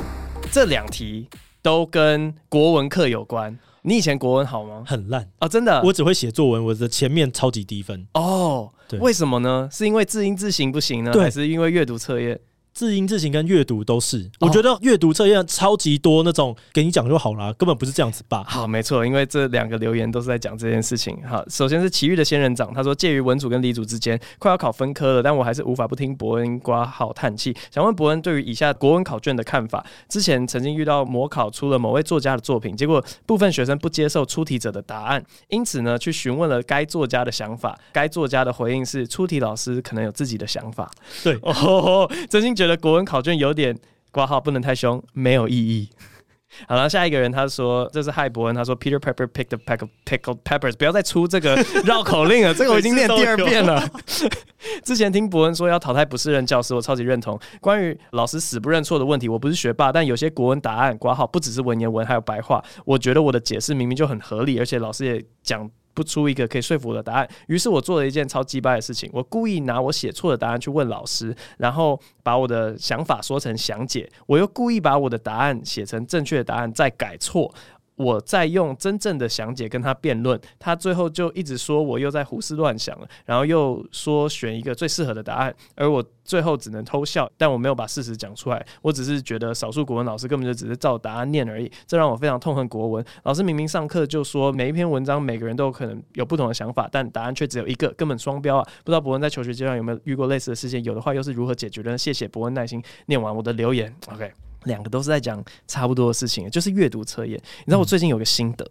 [0.52, 1.28] 这两题
[1.62, 3.58] 都跟国文课有关。
[3.82, 4.82] 你以前国文好吗？
[4.86, 5.80] 很烂哦，真的。
[5.82, 8.06] 我只会写作文，我的前面超级低分。
[8.14, 9.68] 哦，对，为什么呢？
[9.72, 11.12] 是因为字音字形不行呢？
[11.12, 12.38] 对还是因为阅读测验？
[12.78, 18.44] 字音字形跟阅读都是，我觉得阅读测验超级多那种，给你讲就好了，根本不是这样子吧？
[18.46, 21.18] 好，没错，因为这两个留言都是在讲这件事情。
[21.26, 27.52] 好，首先是奇遇的仙人掌，他说介于文组跟理组之间，快要考分科了，但我还是无法不听伯恩刮号叹气。
[27.68, 29.84] 想问伯恩对于以下国文考卷的看法？
[30.08, 40.88] 之前曾经遇到模考出了某位作家的作品，结果部分学生不接受出题者的答案，因此呢去询问了该作家的想法，该作家的回应是出题老师可能有自己的想法。
[41.24, 42.67] 对，哦， 真心觉得。
[42.76, 43.76] 国文考卷有点
[44.10, 45.88] 挂号，不能太凶，没有意义。
[46.66, 51.54] 好了，下一个人他说这是嗨伯恩，他说 Peter Pepper picked a pack of pickled peppers，不要再出这个
[51.84, 53.86] 绕口令了，这个我已经念第二遍了。
[54.82, 57.38] 之前听伯恩说要淘汰不适任教师，我超级认同。
[57.60, 65.70] 关于老师死不认错的问题，我不是学霸，但有些国文答案挂号不只是文言文，还有白话，我觉得我的解释明明就很合理，而且老师也讲。
[65.98, 77.52] 不出一个可以说服我的答案，于是我做了一件超鸡巴的事情，我故意拿我写错的答案去问老师，然后把我的想法说成详解，我又故意把我的答案写成正确的答案再改错。
[77.98, 93.42] 我在用真正的详解跟他辩论，他最后就一直说我又在胡思乱想了，然后又说选一个最适合的答案，而我最后只能偷笑，但我没有把事实讲出来，我只是觉得少数国文老师根本就只是照答案念而已，这让我非常痛恨国文老师。
[93.42, 98.64] 明明上课就说每一篇文章每个人都有可能有不同的想法，但答案却只有一个，根本双标啊！
[98.84, 100.84] 不知道博恩在求学阶段有没有遇过类似的事件？
[100.84, 101.98] 有的话又是如何解决的呢？
[101.98, 104.47] 谢谢博恩耐心念完我的留言，OK。
[104.64, 107.40] 两个都是在讲差不多的事情，就是阅读测验。
[107.60, 108.64] 你知道我最近有个心得，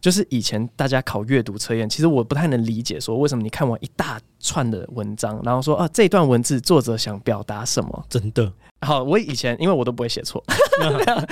[0.00, 8.04] 就是以前大家考阅读测验，其实我不太能理解，说为什么你看完一大串的文章，然后说啊，这段文字作者想表达什么？
[8.08, 8.52] 真的。
[8.80, 10.40] 好，我以前因为我都不会写错，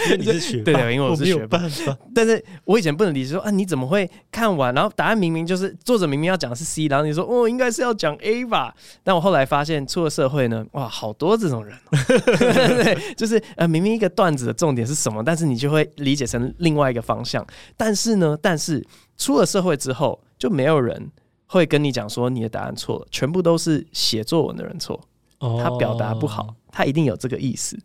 [0.08, 1.62] 因为你 是学霸，对对，因为我是学霸。
[2.12, 8.74] 但是我以前不能理解说啊，你怎么会看完，然后答案明明就是作者明明要讲的是 C，然后你说哦，应该是要讲 A 吧？
[9.04, 11.78] 但我后来发现出了社会呢，哇，好多这种人，
[12.18, 17.46] 对，就是呃，明明一个段子的重点是什么，但是你就会理解成另外一个方向。
[17.76, 18.84] 但是呢，但是
[19.16, 21.10] 出了社会之后，就没有人
[21.46, 25.00] 会跟你讲说你的答案错了，全部都是写作文的人错。
[25.38, 27.78] 他表达不好，他一定有这个意思。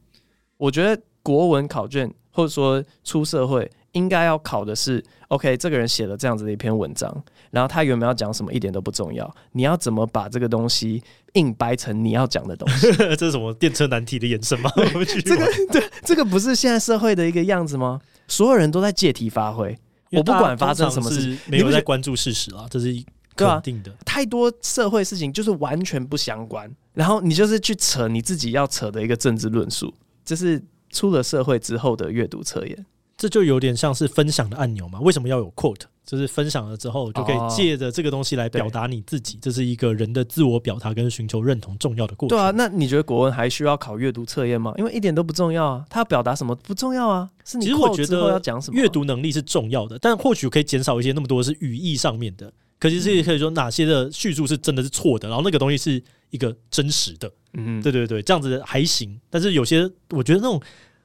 [0.58, 7.14] 我觉得国文考卷或者说出社会应该要考的是，OK，这个人写了这样子的一篇文章，
[7.50, 12.90] 然后他原本要讲什么一点都不重要，你要怎么把这个东西硬掰成你要讲的东西？
[13.18, 14.72] 这是什么电车难题的延伸吗？
[15.26, 18.00] 这个对，这个不是现在社会的一个样子吗？
[18.30, 19.78] 所有人都在借题发挥，
[20.12, 22.88] 我不管发生什么事，没有在关注事实啊，这是
[23.36, 23.92] 肯定的。
[24.06, 29.94] 太多社会事情就是完全不相关，然后你就是去扯你自己要扯的一个政治论述。
[30.24, 32.86] 这是出了社会之后的阅读测验，
[33.18, 35.00] 这就有点像是分享的按钮嘛？
[35.00, 35.84] 为什么要有 quote？
[36.06, 39.38] 就是分享了之后，就可以借着这个东西来表达你自己。
[39.42, 42.38] 这是一个人的自我表达跟寻求认同重要的过程。
[42.38, 44.74] 对啊，那你觉得国文还需要考阅读测验吗？
[44.78, 47.30] 因为一点都不重要啊，他要表达什么不重要啊？
[47.46, 52.52] 是你其实我觉得要讲什么，阅读能力是重要的，但或许可以减少一些那么多是语义上面的。
[52.80, 57.32] 可是这也可以说哪些的叙述是真的是错的，然后那个东西是一个真实的。
[57.54, 59.20] 嗯，对对对，这样子还行。
[59.30, 60.60] 但是有些我觉得那种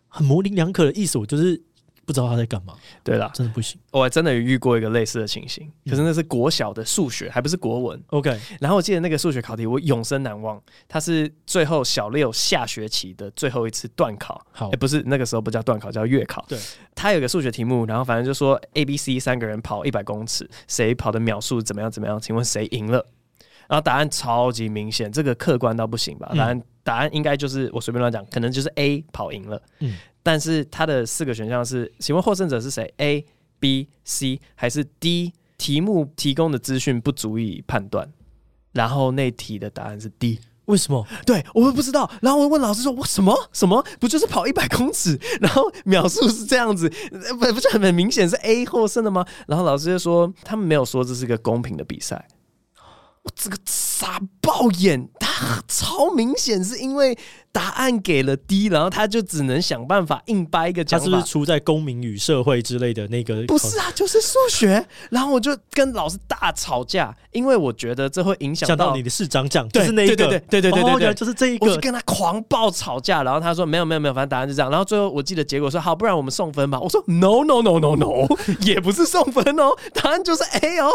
[0.09, 1.61] 很模棱两可的意思，我就是
[2.07, 2.73] 不知道他在干嘛。
[3.05, 3.79] 对啦，真的不行。
[3.91, 8.03] 我还真的有遇过一个类似的情形，可是那是国小的数学，还不是国文。
[8.11, 14.41] OK，然后我记得那个数学考题我永生难忘，它是最后小六下学期的最后一次段考。
[14.53, 16.43] 好，欸，不是那个时候不叫段考，叫月考。
[16.49, 16.59] 对，
[16.95, 22.21] 它有个数学题目，然后反正就说 A、B、C 三个人跑一百公尺，谁跑的秒数怎么样怎么样？
[22.21, 23.05] 请问谁赢了？
[23.69, 26.31] 然后答案超级明显，这个客观到不行吧？
[26.37, 29.61] 答案、嗯、答案应该就是我随便乱讲，可能就是 A 跑赢了。
[29.81, 33.25] 嗯，但是它的四个选项是，请问获胜者是谁？A、
[33.61, 35.33] B、C 还是 D？
[35.57, 38.13] 题目提供的资讯不足以判断。
[38.73, 41.07] 然后那题的答案是 D，为什么？
[41.25, 42.11] 对，我们不知道。
[42.21, 43.87] 然后我问老师说：“我什么什么？
[44.01, 45.17] 不就是跑一百公尺？
[45.41, 46.91] 然后秒数是这样子，
[47.39, 52.27] 不不是很明显是 A 获胜的吗？”然后老师就说：“他们没有说这是个公平的比赛。”
[53.23, 57.17] 我这个傻爆眼，他超明显是因为
[57.57, 61.07] 答案给了 D，然后他就只能想办法硬掰一个讲法。
[61.07, 63.43] 他是不是出在公民与社会之类的那个？
[63.47, 64.87] 不是啊，就是数学。
[65.09, 71.67] 然后我就跟老师大吵架，因为我觉得这会影响到，到你的市长奖，就是那一个，对对对对对对对，就是这一个。
[71.67, 74.71] 我就跟他狂暴吵架，然后他说没有没有没有，反正答案是这样。
[74.71, 76.79] 然后最后我记得结果说好，不然我们送分吧。
[76.79, 78.29] 我说 No No No No No，
[78.67, 80.91] 也不是送分哦，答案就是 A 哦。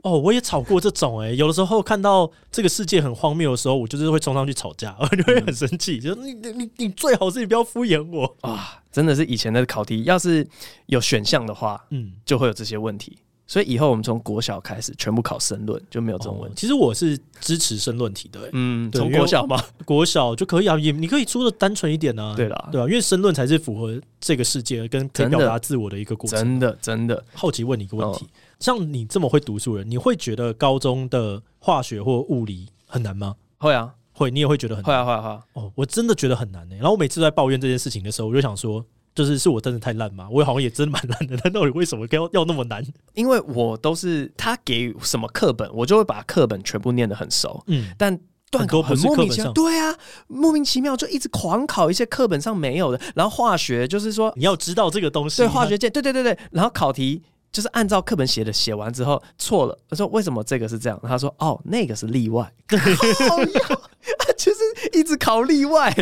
[0.00, 8.82] 哦，我也吵过这种哎、欸，有的时候看到这个世界很荒谬的时候，我就是会冲上去吵架，我 就会很生气， 就你你你你最好是你不要敷衍我啊！
[8.90, 10.46] 真的是以前的考题，要是
[10.86, 13.18] 有选项的话，嗯，就会有这些问题。
[13.46, 16.56] 所以以后我们从国小开始全部考申论，就没有这种问题。
[16.56, 19.62] 其实我是支持申论题的、欸，嗯，从国小嘛？
[19.84, 22.86] 国小就可以啊，也你可以出的单纯一点啊，对啦，对吧？
[22.86, 26.38] 因为申论才是符合这个世界跟可以表达自我的一个过程。
[26.38, 27.22] 真的，真的。
[27.34, 28.26] 好奇问你一个问题。
[28.60, 33.34] 像你这么会读书人，你会觉得高中的化学或物理很难吗？
[33.58, 34.86] 会啊，会，你也会觉得很难。
[34.86, 35.40] 会啊，会啊，会啊。
[35.54, 36.78] 哦，我真的觉得很难呢、欸。
[36.78, 38.82] 然后我每次在抱怨这件事情的时候，我就想说，
[39.14, 40.28] 就是是我真的太烂吗？
[40.30, 41.36] 我好像也真的蛮烂的。
[41.42, 42.84] 但到底为什么要要那么难？
[43.14, 47.62] 因为我都是他给什么课本，我就会把课本全部念得很熟。
[47.66, 48.18] 嗯，但
[48.50, 49.52] 段考很莫名其妙。
[49.52, 49.96] 对啊，
[50.28, 53.00] 莫名其妙就一直狂考一些课本上没有的。
[53.16, 56.38] 然后化学就是说你要知道这个东西，对化学键，对对对对。
[56.52, 57.22] 然后考题。
[57.54, 59.78] 就是按照课本写的，写完之后错了。
[59.88, 62.52] 他说：“为什么这个是这样？”他说：“哦，那个是例外。
[64.36, 64.58] ”就是
[64.92, 65.94] 一直考例外，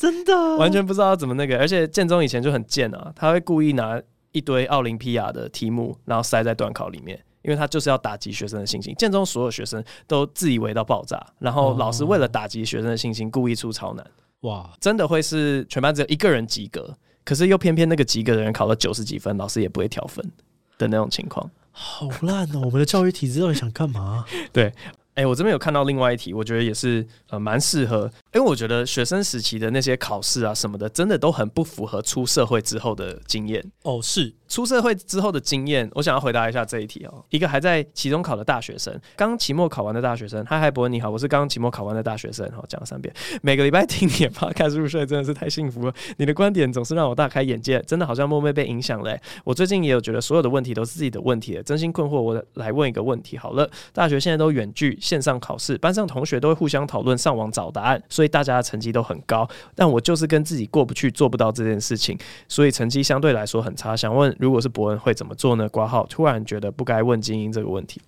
[0.00, 1.56] 真的完全不知道怎么那个。
[1.60, 8.92] 而且建中以前就很贱啊，他会故意拿一堆奥林匹亚的题目，然后塞在段考里面，因为他就是要打击学生的信心。
[8.96, 14.04] 建中所有学生都自以为到爆炸，然后老师为了打击学生的信心，故意出超难。
[14.40, 16.92] 哇，真的会是全班只有一个人及格，
[17.24, 20.28] 可是又偏偏那个及格的人考了九十几分，老师也不会调分。
[20.78, 22.60] 的那种情况，好烂哦！
[22.64, 24.24] 我们的教育体制到底想干嘛？
[24.52, 24.72] 对。
[25.16, 28.02] 哎、欸，我这边有看到另外一题，我觉得也是呃蛮适合，
[28.34, 33.64] 因为我觉得学生时期的那些考试啊什么的，真的都很不符合出社会之后的经验。
[33.84, 37.24] 哦，是出社会之后的经验，我想要回答一下这一题哦。
[37.30, 42.46] 一个还在期中考的大学生，刚期末考完的大学生，嗨嗨，博恩你好，我是刚期末考完的大学生。
[42.52, 49.22] 好，讲了三遍，每个礼拜听你的 podcast 入睡真的是太幸福了，你的观点总是让我大开眼界，真的好像默默被影响了、欸。
[49.44, 52.20] 我最近也有觉得所有的问题都是自己的问题，真心困惑。
[52.20, 55.78] 我来问一个问题好了，大学现在都远距线上考试。
[55.78, 59.48] 班上同学都会互相讨论，上网找答案，所以大家的成绩都很高。
[59.76, 63.96] 但我就是跟自己过不去，做不到这件事情，所以成绩相对来说很差。
[63.96, 65.68] 想问，如果是博恩会怎么做呢？
[65.68, 68.02] 挂号，突然觉得不该问精英这个问题。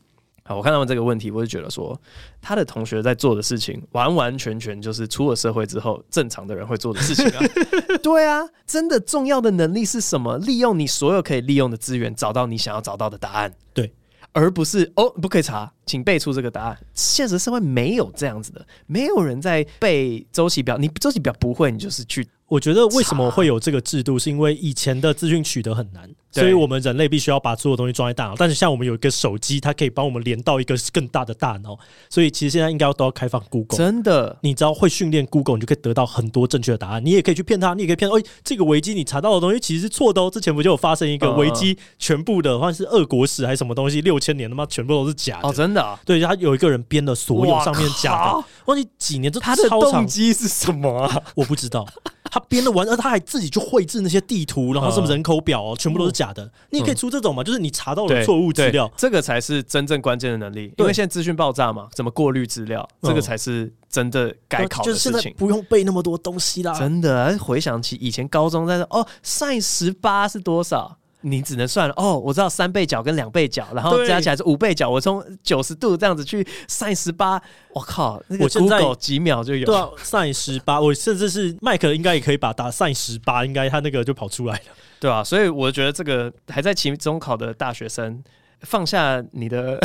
[0.45, 1.97] 好，我看到这个问题，我就觉得说，
[2.41, 7.45] 他的同学在做的事情，完完全全就是出了社会之后正常的人会做的事情啊。
[8.03, 10.39] 对啊，真的重要的能力是什么？
[10.39, 13.53] 利用你所有可以利用的资源，找到你想要找到的答案。
[13.75, 13.93] 对。
[14.38, 16.79] 而不是哦，不可以查，请背出这个答案。
[16.94, 22.27] 现实社会没有这样子的，没有人在背周期表，你周期表不会，你就是去。
[22.49, 28.35] 我觉得为什么会有这个制度，是因为以前的资讯取得很难，所以我们人类必须要把所有东西装在大脑。
[28.37, 33.77] 但是像我们有一个手机，它可以帮我们连到一个更大的大脑，所以其实现在应该要都要开放 Google。
[33.77, 37.05] 真的，你只要会训练 Google，你就可以得到很多正确的答案。
[37.05, 40.31] 你也可以去骗他，你也可以骗哦，这个危机你查到的东西其实是错的哦。
[40.33, 46.01] 之前不就有发生一个危机全部的，好像是俄国史还是什么东西，六千年他妈全部都是假的哦，真的啊。
[46.07, 51.23] 对，他有一个人编了所有上面假的，忘记几年，这他的动机是什么啊？
[51.35, 51.87] 我不知道。
[52.31, 56.51] 他编了完，而他还自己去绘制那些地图，然后什么人口表哦，全部都是假的。
[56.71, 60.73] 你也可以出这种嘛，就是你查到了错误资料，这个才是真正关键的能力。
[60.77, 65.12] 因为现在资讯爆炸嘛，怎么过滤资料，这个才是真的该考的事情。
[65.12, 66.73] 就是现在不用背那么多东西啦。
[66.79, 70.99] 真的，回想起以前高中在说哦，sin 十八是多少？
[71.22, 74.88] 你只能算了哦，我知道三倍角跟两倍角，然后加起来是五倍角。
[74.88, 77.42] 我从九十度这样子去 sin 十八，
[77.74, 79.66] 我靠，那个 Google 几秒就有。
[79.66, 84.62] 对啊，sin 十八，我甚至是麦克应该也可以把打 sin 十八，应该他那个就跑出来了，
[85.00, 88.22] 对啊，所以我觉得这个还在期中考的大学生，
[88.61, 89.76] 放下你的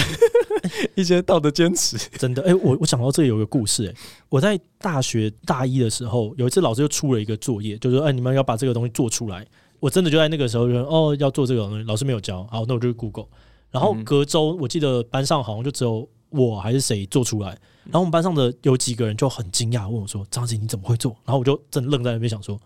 [0.93, 2.43] 一些道德坚持，真的。
[2.43, 3.95] 哎、欸，我我想到这里有个故事、欸，哎，
[4.29, 9.43] 我在大学大一的时候，有一次老师就出了一个作业，就是说，哎、欸，你们要把这个东西做出来。
[9.83, 13.27] 我真的就在那个时候哦，要做这个东西，老师没有教，好，那我就去 Google。
[13.69, 17.49] 然后隔周，我记得班上好像就只有我还是谁做出来。
[17.83, 22.57] 然后我们班上的有几个人就很惊讶，问我说：“张子你怎么会做？”然后我就真愣在那边想说：“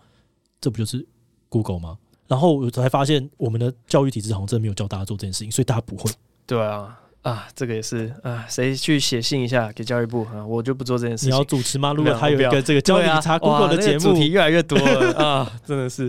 [0.62, 1.04] 这不就是
[1.48, 6.08] Google 吗？”然后我才发现，我们的教育体制好像真的没有教大家做这件事情，所以大家不会。
[6.46, 6.96] 对啊。
[7.22, 10.46] 啊，这个也是啊，谁去写信一下给教育部啊？
[10.46, 11.30] 我就不做这件事情。
[11.30, 11.92] 你要主持吗？
[11.92, 16.06] 如果他有一个这个教育查 Google 的节目，啊那个、主题越来越多了啊，真的是。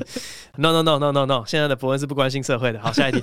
[0.55, 2.79] No no no no no no，现在的伯恩是不关心社会的。
[2.79, 3.21] 好，下一题。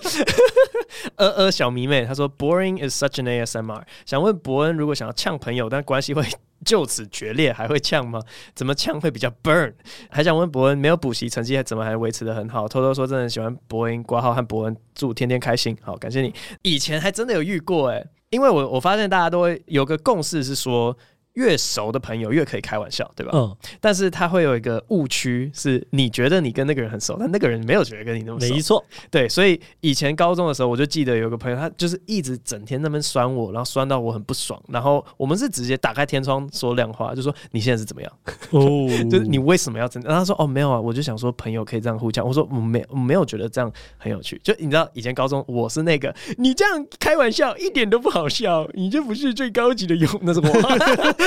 [1.14, 3.83] 呃呃，小迷妹她说，Boring is such an ASMR。
[4.05, 6.25] 想问伯恩，如果想要呛朋友，但关系会。
[6.64, 8.19] 就此决裂还会呛吗？
[8.55, 9.75] 怎么呛会比较 burn？
[10.11, 12.66] 还想问伯恩，没有补习成绩还怎么还维持得很好？
[12.66, 15.77] 偷偷说，真的喜欢伯恩挂号和伯恩，祝天天开心。
[15.83, 16.35] 好，感谢你。
[16.62, 20.97] 以前还真的有遇过哎、欸，因为我我发现大家都会有个共识是说。
[21.37, 23.33] 越熟的朋友越可以开玩笑，对吧？
[23.35, 23.57] 嗯。
[23.81, 28.55] 但是他会有一个误区，是你觉得你跟那个人很熟，但那个人没有觉得跟你那么熟。
[28.55, 28.85] 没错。
[29.11, 34.61] 对，所以以前高中的时候，我就记得有个朋友，他就是一直整天那边酸我，然后酸到我很不爽。
[34.68, 38.12] 然后我们是直接打开天窗说亮话，就说你现在是怎么样？
[38.51, 40.09] 哦， 就是你为什么要这样？
[40.09, 42.27] 然后他说哦没有啊，我就想说朋友可以这样互呛。
[42.27, 44.40] 我说我没我没有觉得这样很有趣。
[44.42, 50.46] 就你知道以前高中我是那个你这样开玩笑一点都不好笑，你就不是最高级的勇，那是我。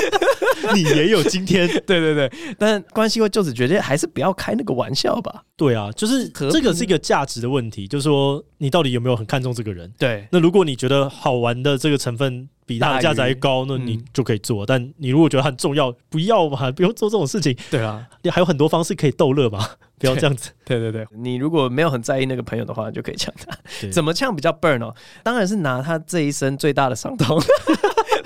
[0.74, 5.44] 你也有今天， 对对对，但关系会就此决定，还是不要开那个玩笑吧。
[5.56, 9.92] 对啊，就是这个是一个价值的问题，就是说你到底有没有很看重这个人？
[9.98, 14.64] 对，那如果你觉得好玩的这个成分比他的价值还高，那你就可以做。
[14.64, 17.58] 但你如果觉得很重要，不要嘛， 不用做这种事情。
[17.72, 20.52] 对啊，你还有很多方式可以逗乐嘛， 不要这样子。
[20.64, 23.58] 对对对，你如果没有很在意那个朋友的话，你就可以呛他。
[23.92, 24.94] 怎么呛比较 burn 哦？
[25.24, 27.42] 当然是拿他这一生最大的伤痛。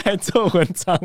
[0.04, 1.00] 来做文章，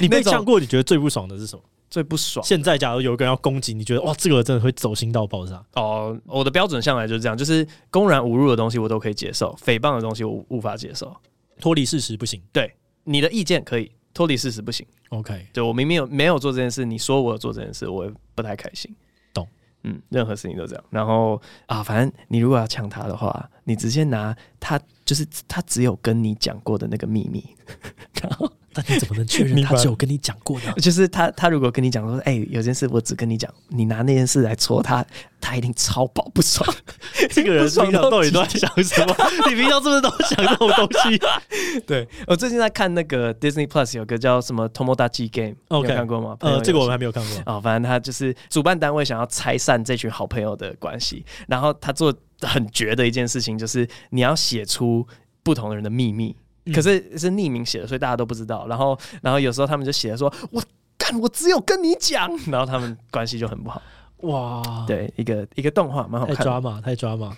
[0.00, 0.58] 你被呛过？
[0.58, 1.62] 你觉得最不爽的是什么？
[1.88, 2.44] 最不爽？
[2.44, 5.62] 现在假如有一个人要攻击，你觉得哇，这个真的会走心到爆炸？
[5.74, 11.16] 哦，我的标准向来就是这样，就是公然侮辱的东西我都可以接受，诽谤的东西我无法接受，
[11.60, 12.40] 脱离事实不行。
[12.52, 14.86] 对，你的意见可以，脱离事实不行。
[15.10, 18.94] OK，对，我明明有没有做这件事，你说我有做这件事，我也不太开心。
[19.32, 19.46] 懂？
[19.84, 20.84] 嗯，任何事情都这样。
[20.90, 27.44] 然后啊，反正你如果要呛他的话，你直接拿他就是他只有跟你讲过的那个秘密，
[28.22, 28.50] 然后。
[28.76, 30.72] 那你怎么能确认他只有跟你讲过呢？
[30.74, 35.04] 就是他，他如果跟你讲说，哎、欸，有件事我只跟你讲，你拿那件事来戳他，
[35.40, 36.68] 他一定超爆不爽。
[37.30, 39.16] 这个人平常到底都在想什么？
[39.48, 41.20] 你平常是不是都想这种东西？
[41.86, 46.36] 对，我最近在看那个 Disney Plus 有个叫什么《Tomodachi Game》，OK，有看过吗？
[46.40, 47.54] 呃，这个我还没有看过。
[47.54, 52.12] 哦，反正他就是主办单位想要拆散这群好朋友的关系，然后他做
[52.42, 55.06] 很绝的一件事情，就是你要写出
[55.42, 56.36] 不同的人的秘密。
[56.74, 58.66] 可是是匿名写的，所以大家都不知道。
[58.66, 60.62] 然后，然后有时候他们就写的说：“我
[60.98, 63.80] 干，我只有跟你讲。”然后他们关系就很不好。
[64.22, 67.28] 哇，对，一个一个动画蛮好看，太抓马，太抓马。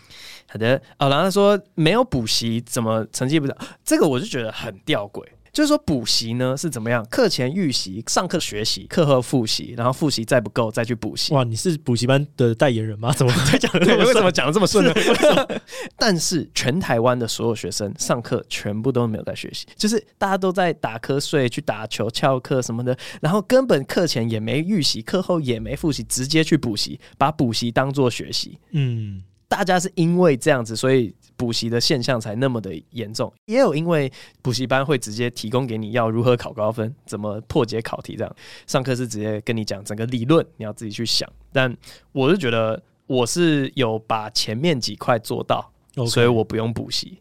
[0.51, 3.55] 好的，哦，然后他说没有补习怎么成绩不好？
[3.85, 5.23] 这个我就觉得很吊诡。
[5.59, 7.05] 就是说补习呢是怎么样？
[7.11, 11.35] 课前预习，上课学习，课后复习，然后复习再不够再去补习。
[11.35, 13.13] 哇，你是补习班的代言人吗？
[13.13, 13.69] 怎么在讲？
[13.81, 14.95] 对，为什么讲的这么顺呢？
[15.99, 28.57] 但是全台湾的所有学生上课全部都没有在学习，就是大家都在打瞌睡、去打球、翘课什么的，然后根本课前也没预习，课后也没复习，直接去补习，把补习当做学习。
[28.71, 31.13] 嗯，大家是因为这样子，所以。
[31.39, 33.33] 补习的现象才那么的严重。
[33.47, 34.13] 也有因为
[34.43, 38.37] 补习班会直接提供给你要如何考高分，怎么破解考题这样，
[38.67, 41.27] 上课是直接跟你讲整个理论，你要自己去想。
[41.51, 41.75] 但
[42.13, 45.73] 我是觉得我是有把前面几块做到.
[46.07, 47.19] 所以我不用补习。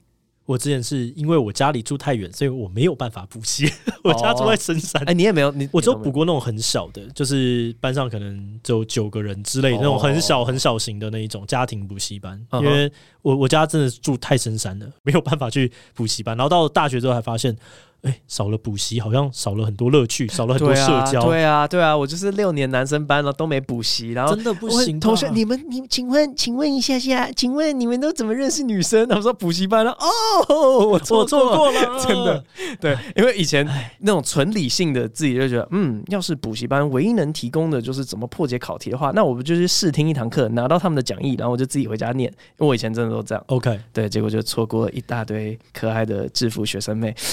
[0.47, 3.69] 我之前是因为我家里住太远，所以我没有办法补习。
[4.01, 12.41] 我家住在深山，哎、哦，你也没有，你我只有补过那种很小的，就是班上可能只有九个人之类的那种很小很小型的那一种家庭补习班。
[12.51, 12.89] 哦、因为
[13.21, 16.35] 我我家真的住太深山了，没有办法去补习班。
[16.37, 17.55] 然后到了大学之后，还发现。
[18.07, 21.25] 哎、欸，少了补习，好像少了很多乐趣，少了很多社交。
[21.25, 24.97] 对啊，对啊，我就是六年男生班了，都没补习，然后真的不行。
[24.99, 29.05] 同学，你们，你请问，请问一下下，请问你们都怎么认识女生？
[29.07, 29.91] 他们说补习班了。
[29.91, 32.43] 哦，我错过了， 真的。
[32.79, 33.67] 对，因为以前
[33.99, 42.31] 那种纯理性的自己就觉得，嗯，要是补习班唯一能提供的就是怎么破解考题的话，那我不就是试听一堂课，拿到他们的讲义，然后我就自己回家念。
[42.31, 43.43] 因为我以前真的都这样。
[43.47, 47.13] OK，对，结果就错过了一大堆可爱的制服学生妹。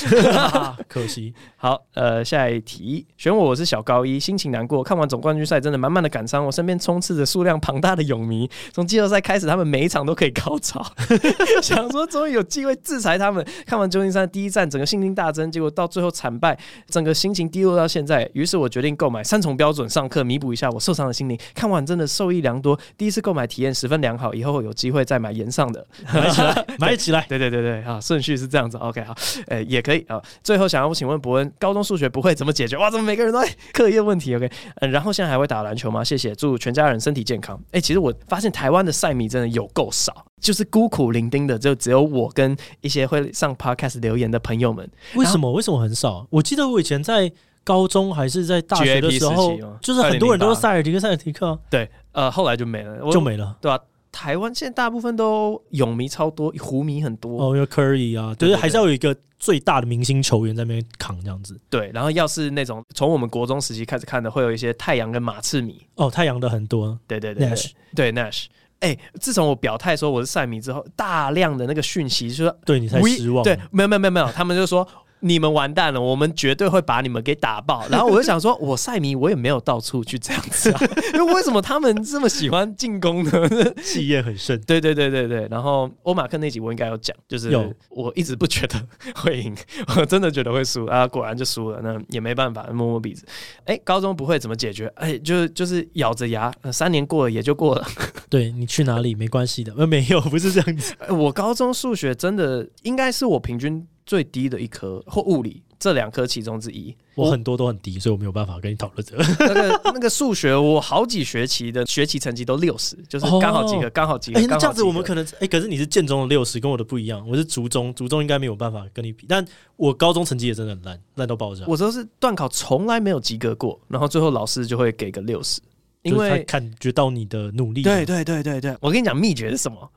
[0.88, 10.84] 可惜， 好，呃，下一题，选我，我是小高一，心情难过，看完总冠军赛真的满满的感伤，我身边充斥着数量庞大的泳迷，从季后赛开始，他们每一场都可以高潮，
[11.62, 13.44] 想说终于有机会制裁他们。
[13.66, 16.58] 看完旧金山第一站，整个信心大增，结果到最后惨败，
[16.88, 18.28] 整个心情低落到现在。
[18.34, 21.38] 于是我决定购买三重标准上课，弥补一下我受伤的心灵。
[21.54, 27.26] 看完真的受益良多，第一次购买体验十分良好，以后有机会再买炎上的， 买起来，买起来。
[27.28, 29.14] 对对对对，好，顺序是这样子，OK，好，
[29.46, 30.20] 呃，也可以啊。
[30.44, 32.76] 最后想要请问伯恩，高中数学不会怎么解决？
[32.76, 36.04] 哇，怎么每个人都在课业问题？OK，嗯，然后现在还会打篮球吗？
[36.04, 37.58] 谢谢，祝全家人身体健康。
[37.68, 44.88] 哎、欸，其实我发现台湾的赛迷真的有够少，就是孤苦伶仃的，就只有我跟一些会上 Podcast 留言的朋友们。
[45.14, 45.50] 为什么？
[45.50, 46.26] 为什么很少？
[46.28, 47.32] 我记得我以前在
[47.64, 51.58] 高中还是在大学的时候，就是很多人都是塞尔提克、塞尔提克。
[51.70, 53.80] 对，呃，后来就没了，就没了，对吧、啊？
[54.14, 61.60] 台湾现在大部分都泳迷超多，湖迷很多哦，有 Curry 啊，就是，还是要有一个最大的明星球员在那边扛这样子。
[61.68, 68.44] 对，然后要是那种从我们国中时期开始看的，会有一些太阳跟马刺迷哦，太阳的很多，对对对，Nash，对 Nash。
[68.78, 74.86] 哎、欸，自从我表态说我是赛迷之后，大量的那个讯息就说对你才失望，对，没有没有没有没有，他们就说。
[75.26, 77.86] 你们完蛋了，我们绝对会把你们给打爆。
[77.88, 80.80] 然后我就想说，我赛迷，我也没有到处去这样子啊。
[81.14, 83.30] 因为为什么他们这么喜欢进攻呢？
[83.82, 84.60] 气焰很盛。
[84.66, 85.48] 对对对对对。
[85.50, 87.50] 然后欧马克那集我应该有讲，就是
[87.88, 88.78] 我一直不觉得
[89.14, 89.56] 会赢，
[89.96, 91.80] 我真的觉得会输啊，果然就输了。
[91.82, 93.24] 那也没办法，摸摸鼻子。
[93.64, 94.92] 哎，高中不会怎么解决？
[94.96, 97.86] 哎，就就是咬着牙，三年过了也就过了。
[98.28, 99.72] 对，你去哪里没关系的。
[99.78, 100.94] 呃，没有，不是这样子。
[101.08, 103.86] 我高中数学真的应该是我平均。
[104.14, 109.24] 最低的一科或物理这两科其中之一，我很多都很低，所以我没有办法跟你讨论这个。
[109.52, 114.38] 那个那个数学，我好几学期的学期成绩都六十，就是刚好及格，刚好及格。
[114.38, 117.28] 哎，那这样子我们可能哎，可是你是建中的六十，跟我的不一样。
[117.28, 119.26] 我是竹中，竹中应该没有办法跟你比。
[119.28, 119.44] 但
[119.74, 121.64] 我高中成绩也真的很烂，烂到爆炸。
[121.66, 125.60] 我都是段考从来没有及格过，然后最后老师就会给个六十，
[126.02, 127.82] 因为他感觉到你的努力。
[127.82, 129.90] 对对对对对，我跟你讲秘诀是什么？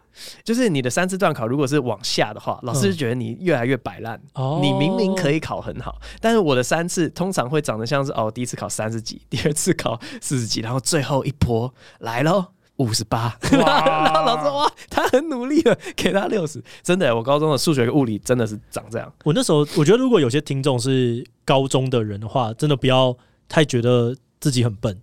[0.44, 4.20] 就是你的三次段考，如果是往下的话，老师就觉得你越来越摆烂。
[4.34, 12.46] 嗯、你明明可以考很好，但是我的三次通常会长得像是哦，第一次考三十几，第二次考四十几，然后最后一波来喽
[12.78, 13.38] 五十八。
[13.52, 16.64] 然后老师哇，他很努力了，给他六十。
[16.84, 19.12] 真的，我高中的数学跟物理真的是长这样。
[19.24, 23.16] 我那时候我觉得，如果有些听众是高中的人的话，真的不要
[23.50, 25.00] 太觉得自己很笨。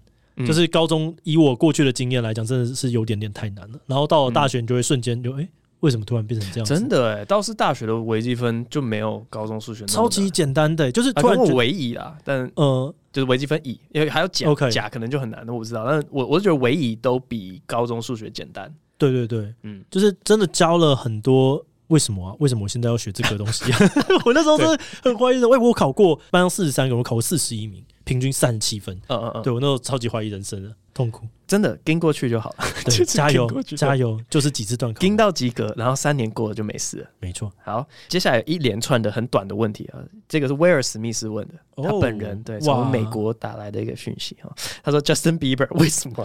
[0.47, 3.79] 就是高中以我过去的经验来讲，真的是有点点太难了。
[3.87, 5.49] 然后到了大学，你就会瞬间就哎、欸，
[5.81, 6.67] 为什么突然变成这样？
[6.67, 15.85] 真的哎、欸，倒是大学的微积分就没有高中数学超级简单的、欸，就是突然我微乙啦，但呃，就是微积分乙，因为还有甲，okay、甲可能就很难，我不知道。
[15.89, 18.75] 但我我是觉得微乙都比高中数学简单。
[18.99, 21.65] 对对对，嗯，就是真的教了很多。
[21.89, 22.35] 为什么啊？
[22.41, 23.79] 为什么我现在要学这个东西、啊？
[24.25, 25.47] 我那时候真的很怀疑的。
[25.47, 28.95] 喂，我考过班上四十三个，我考过四十一名，平均三十七分。
[29.09, 30.75] 嗯嗯嗯，对我那时候超级怀疑人生的。
[30.95, 32.65] 痛苦，真的跟过去就好了。
[32.85, 37.07] 对， 加油，加油，就是几次断考，跟到及格，然后三年过了就没事了。
[37.19, 37.51] 没错。
[37.65, 39.99] 好，接下来一连串的很短的问题啊，
[40.29, 44.49] 这个是威尔史密斯问的，他本人对从美国打来的一个讯息哈。
[44.85, 46.25] 他说：“Justin Bieber 为什么？”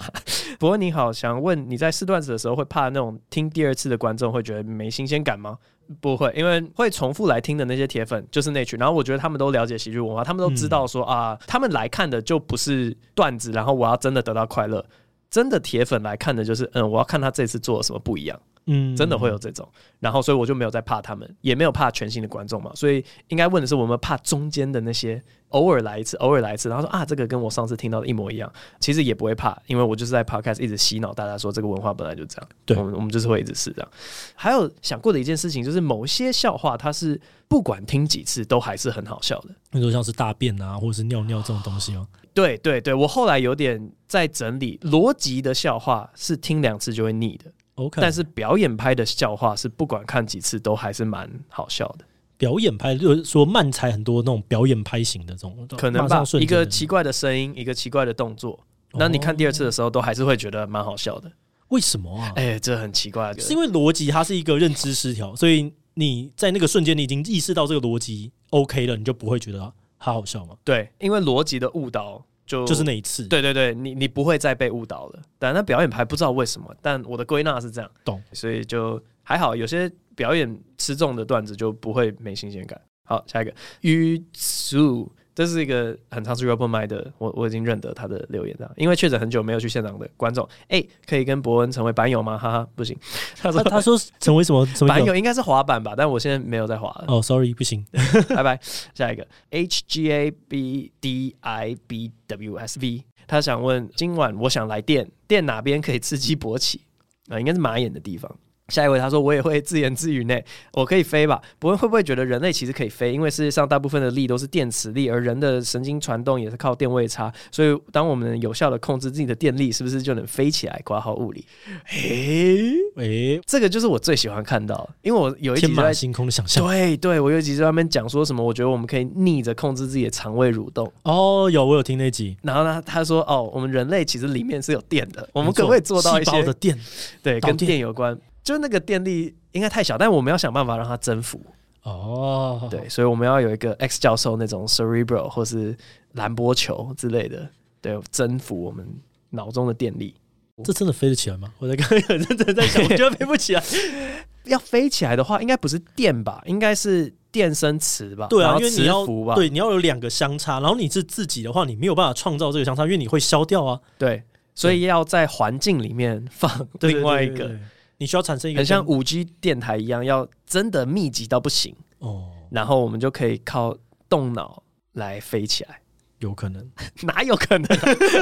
[0.60, 5.58] 伯恩你好，想问你在试段子的时候会怕那种听第二次的观众会觉得没新鲜感吗？
[6.02, 14.86] 不会，因为会重复来听的那些铁粉就是那群，然后我觉得他们都了解喜剧文化，他们都知道说啊，他们来看的就不是段子，然后我要真的得到快乐。
[15.30, 19.68] 真的铁粉来看的就是，嗯，我要看他这次做了什么不一样，嗯，真的会有这种，
[20.00, 33.92] 然后所以我就没有再怕他们，也没有怕全新的观众嘛，所以应该问的是，我们怕中间的那些偶尔来一次，偶尔来一次，然后说啊，这个跟我上次听到的一模一样，其实也不会怕，因为我就是在 podcast 一直洗脑大家说这个文化本来就这样，对，我们我们就是会一直试这样。
[34.36, 42.08] 还有想过的一件事情就是，某些笑话它是不管听几次都还是很好笑的，你说像是大便啊，或者是尿尿这种东西吗？
[42.34, 52.06] 对对对，我后来有点在整理逻辑的笑话是听两次就会腻的，OK，但是表演拍的笑话是不管看几次都还是蛮好笑的。
[52.40, 58.58] 表演拍就是说慢才很多那种表演拍型的这种，可能吧，一个奇怪的声音，一个奇怪的动作，
[58.94, 61.30] 那你看第二次的时候都还是会觉得蛮好笑的。
[61.68, 62.32] 为什么啊？
[62.38, 69.60] 哎、欸，这很奇怪，是因为逻辑它是一个认知失调，所以你在那个瞬间你已经意识到这个逻辑 OK 了，你就不会觉得
[70.00, 70.56] 它好笑吗？
[70.64, 75.20] 对，因为逻辑的误导就就是那一次，对对对，你你不会再被误导了。
[75.38, 79.92] 但那表演拍不知道为什么，但我的归纳是这样，懂，所以就还好，有些。
[80.16, 82.82] 表演吃重的段子就不会没新鲜感。
[83.04, 83.52] 好，下一个
[83.82, 88.72] 于素，这是一个很常去 open mic 的，我我已经认得他的留言了。
[88.78, 92.38] 因为确诊很久没有去现场的观众，哎、欸，可以跟伯恩成为板友吗？
[92.38, 92.96] 哈哈，不行。
[93.36, 95.16] 他说他说成为什么什么板友？
[95.16, 97.06] 应该是滑板吧，但我现在没有在滑了。
[97.08, 97.84] 哦、oh,，sorry，不行，
[98.30, 98.60] 拜拜。
[98.94, 106.82] 下一个 H G A B D I B W S V， 他想问今晚我想来电，电哪边可以刺激勃起？
[107.30, 108.38] 啊，应该是马眼的地方。
[108.70, 110.44] 下一位他说，我也会自言自语内，
[110.74, 111.42] 我可以飞吧？
[111.58, 113.12] 不会会不会觉得人类其实可以飞？
[113.12, 117.32] 因为世界上大部分的力都是电磁力，而人的神经传动也是靠电位差。
[117.52, 120.82] 所以当我们有效的控制自己的电力，是不是就能飞起来？
[120.86, 121.46] 括号物理。
[121.92, 126.66] 诶诶，这个就是我最喜欢看到，因为我有一集在星空的想象。
[126.66, 128.44] 对对，我有一集在外面讲说什么？
[128.44, 130.92] 我觉得我们可以逆着控制自己的肠胃蠕动。
[131.04, 132.38] 哦，有我有听那集。
[132.44, 136.78] 然后呢，他说哦，我们人类其实里面是有电的，我们可不可以做到一些的电？
[137.22, 138.18] 对，跟电有关。
[138.50, 141.40] 就那个电力应该太小，但我们要想办法让它征服
[141.84, 142.68] 哦。
[142.72, 145.78] 对，所以我们要有一个 X 教授那种 Cerebral 或是
[146.14, 147.48] 蓝波球之类的，
[147.80, 148.88] 对，征服我们
[149.30, 150.16] 脑中的电力。
[150.64, 151.54] 这真的飞得起来吗？
[151.60, 153.64] 我在刚刚很认真在想，我觉得飞不起来。
[154.46, 156.42] 要飞起来的话，应该不是电吧？
[156.48, 158.26] 应该是电生磁吧？
[158.32, 163.80] 对啊，因为你要对你要有两个相差，然后你是自己的话，你没有办法创造这个相差，因为你会消掉啊。
[164.00, 164.24] 对，
[164.56, 167.56] 所以要在环境里面放另外一个。
[168.00, 173.76] 你需要产生一个很像五 G 电台一样，要真的密集到不行哦，然后我们就可以靠
[174.08, 175.82] 动脑来飞起来。
[176.20, 176.66] 有可能？
[177.04, 177.68] 哪有可能？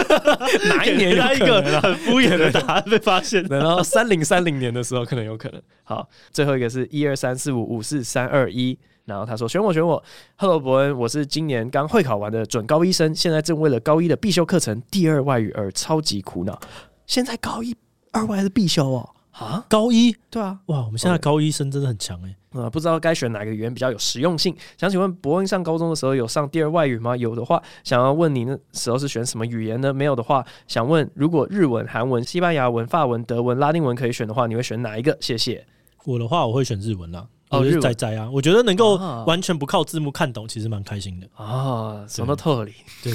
[0.69, 3.43] 哪一年有一个很敷衍的答案被发现？
[3.49, 5.61] 然后三零三零年的时候可能有可能。
[5.83, 10.03] 好，最后一个是一二三四五五四三二一，然后他说选我选我。
[10.37, 16.59] Hello，伯恩，我是今年刚会考完的准高一生，现在正为了高一的必修课程第二外语而超级苦恼。
[17.05, 17.75] 现在高一
[18.11, 19.13] 二外是必修哦。
[19.39, 24.55] 啊，高一对啊，哇，我们现在高一生真的很强哎、欸，啊，不知道该选哪个语言比较有实用性。
[24.77, 27.15] 想请问博恩上高中的时候有上第二外语吗？
[27.15, 29.93] 有的话，想要问你那时候是选什么语言呢？
[29.93, 35.15] 没有的话，想问如果日文、韩文、西班牙文、法文、德文、拉丁文可以选的话，你会选哪一个？
[35.21, 35.65] 谢谢。
[36.05, 37.27] 我的话，我会选日文啦。
[37.49, 42.03] 哦，日仔仔啊，我觉得能够完全不靠字幕看懂，其实蛮开心的啊。
[42.07, 42.73] 什么道理？
[43.03, 43.13] 对，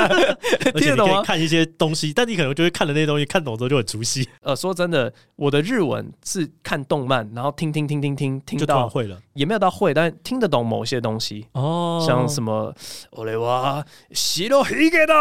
[0.78, 1.22] 听得懂吗？
[1.22, 4.28] 看一些东西，但你可能就会看了那些东西看懂之后就很熟悉。
[4.42, 12.74] 呃，说真的，我的日文是看动漫，然后听听听听听听到会了，也没有到会，但听得懂某些东西哦，像什么
[13.12, 15.14] 我来哇，西罗黑给的，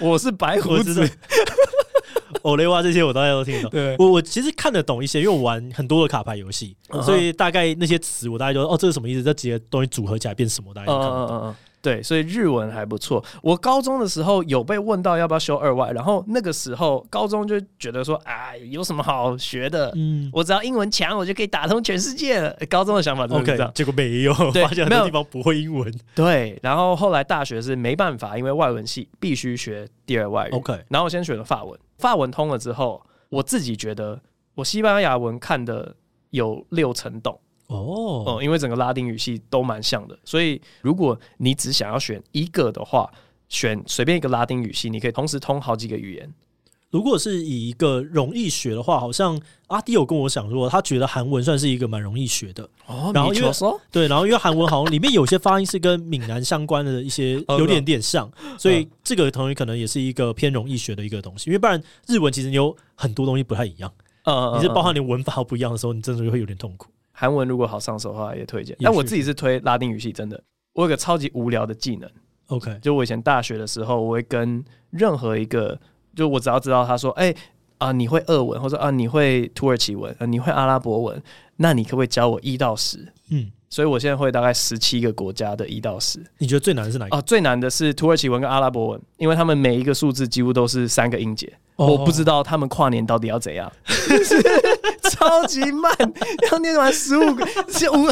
[0.00, 1.08] 我是白胡子。
[2.44, 3.70] 欧雷瓦这些我大概都听得懂。
[3.70, 9.22] 对，我我其实看得懂一些，因为我玩很多的卡牌游戏，所以大概那些词我大概就哦，这是什么意思？
[9.22, 10.74] 这几个东西组合起来变什么？
[10.74, 11.54] 大概就看得懂。
[11.82, 13.22] 对，所以日文还不错。
[13.42, 19.92] 我高中的时候有被问到要不要修二外，然后那个时候高中就觉得说，哎，有什么好学的？
[19.96, 22.56] 嗯，我只要英文强，我就可以打通全世界了。
[22.70, 25.92] 高中的想法就是这样，结果没有，发现很多地方不会英文。
[26.14, 30.52] 对，然后后来大学是没办法，因为外文系必须学第二外语。
[30.52, 34.20] OK，然后我先学了法文，法文通了之后，我自己觉得
[34.54, 35.96] 我西班牙文看的
[36.30, 37.36] 有六成懂。
[37.72, 43.10] 哦，嗯，因为整个拉丁语系都蛮像的，所以如果你只想要选一个的话，
[43.48, 46.32] 选随便一个拉丁语系，你可以同时通好几个语言。
[46.90, 52.68] 如果是以一个容易学的话，好像阿迪有跟我讲说，他觉得韩文算是一个蛮容易学的。
[52.86, 53.50] 哦，然后因为
[53.90, 61.48] 对，然后因为韩文好像里面有些发音是跟闽南相关的一些有点点像，所以这个同学可能也是一个偏容易学的一个东西。
[61.48, 63.90] 因为不然日文其实你有很多东西不太一样，
[64.24, 66.90] 嗯，你是包含连文法不一样的时候，你真的就会有点痛苦。
[67.22, 68.76] 韩文如果好上手的话，也推荐。
[68.80, 70.42] 但我自己是推拉丁语系，真的。
[70.72, 72.10] 我有个超级无聊的技能
[72.48, 75.78] ，OK，就我以前大学的时候，我会跟任何一个，
[76.16, 77.36] 就我只要知道他说，哎、欸、
[77.78, 81.22] 啊，你会俄文，或者啊，你会土耳其文，啊，你会阿拉伯文，
[81.58, 83.06] 那你可不可以教我一到十？
[83.30, 86.18] 嗯，所以我现在会大概十七个国家的一到十。
[86.38, 87.16] 你觉得最难的是哪一个？
[87.16, 93.70] 哦，最难的是土耳其文跟阿拉伯文，因为他们每一个数字几乎都是三个音节，哦、我不知道他们跨年到底要怎样，
[95.12, 95.94] 超级慢，
[96.50, 98.10] 要念完十五个、十五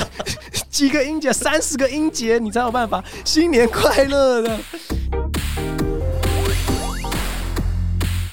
[0.69, 4.59] 几个音节，三十个音节，你才有办法新年快乐的。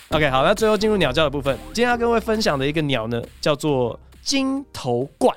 [0.10, 5.34] OK，好，那最后进入鸟叫的部分，今天要跟各位分享的一个鸟呢，叫做金头冠。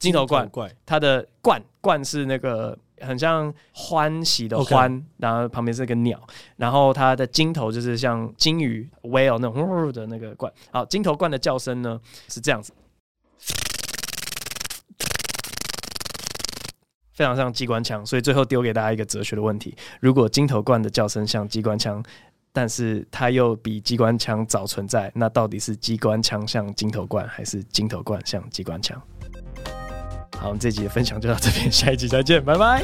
[0.00, 0.50] 金头冠，
[0.84, 5.04] 它的冠冠是那个很像欢喜的欢，Okay.
[5.18, 6.20] 然后旁边是个鸟，
[6.56, 10.52] 然后它的金头就是像金鱼 whale 那种的那个冠。
[10.70, 12.72] 好，金头冠的叫声呢是这样子，
[17.12, 22.02] 非常像机关枪，所以最后丢给大家一个哲学的问题：如果金头冠的叫声像机关枪，
[22.52, 29.00] 但是它又比机关枪早存在，那到底是机关枪像金头冠，还是金头冠像机关枪？
[30.42, 32.82] 好，我们这集的分享就到这边，下一集再见，拜拜。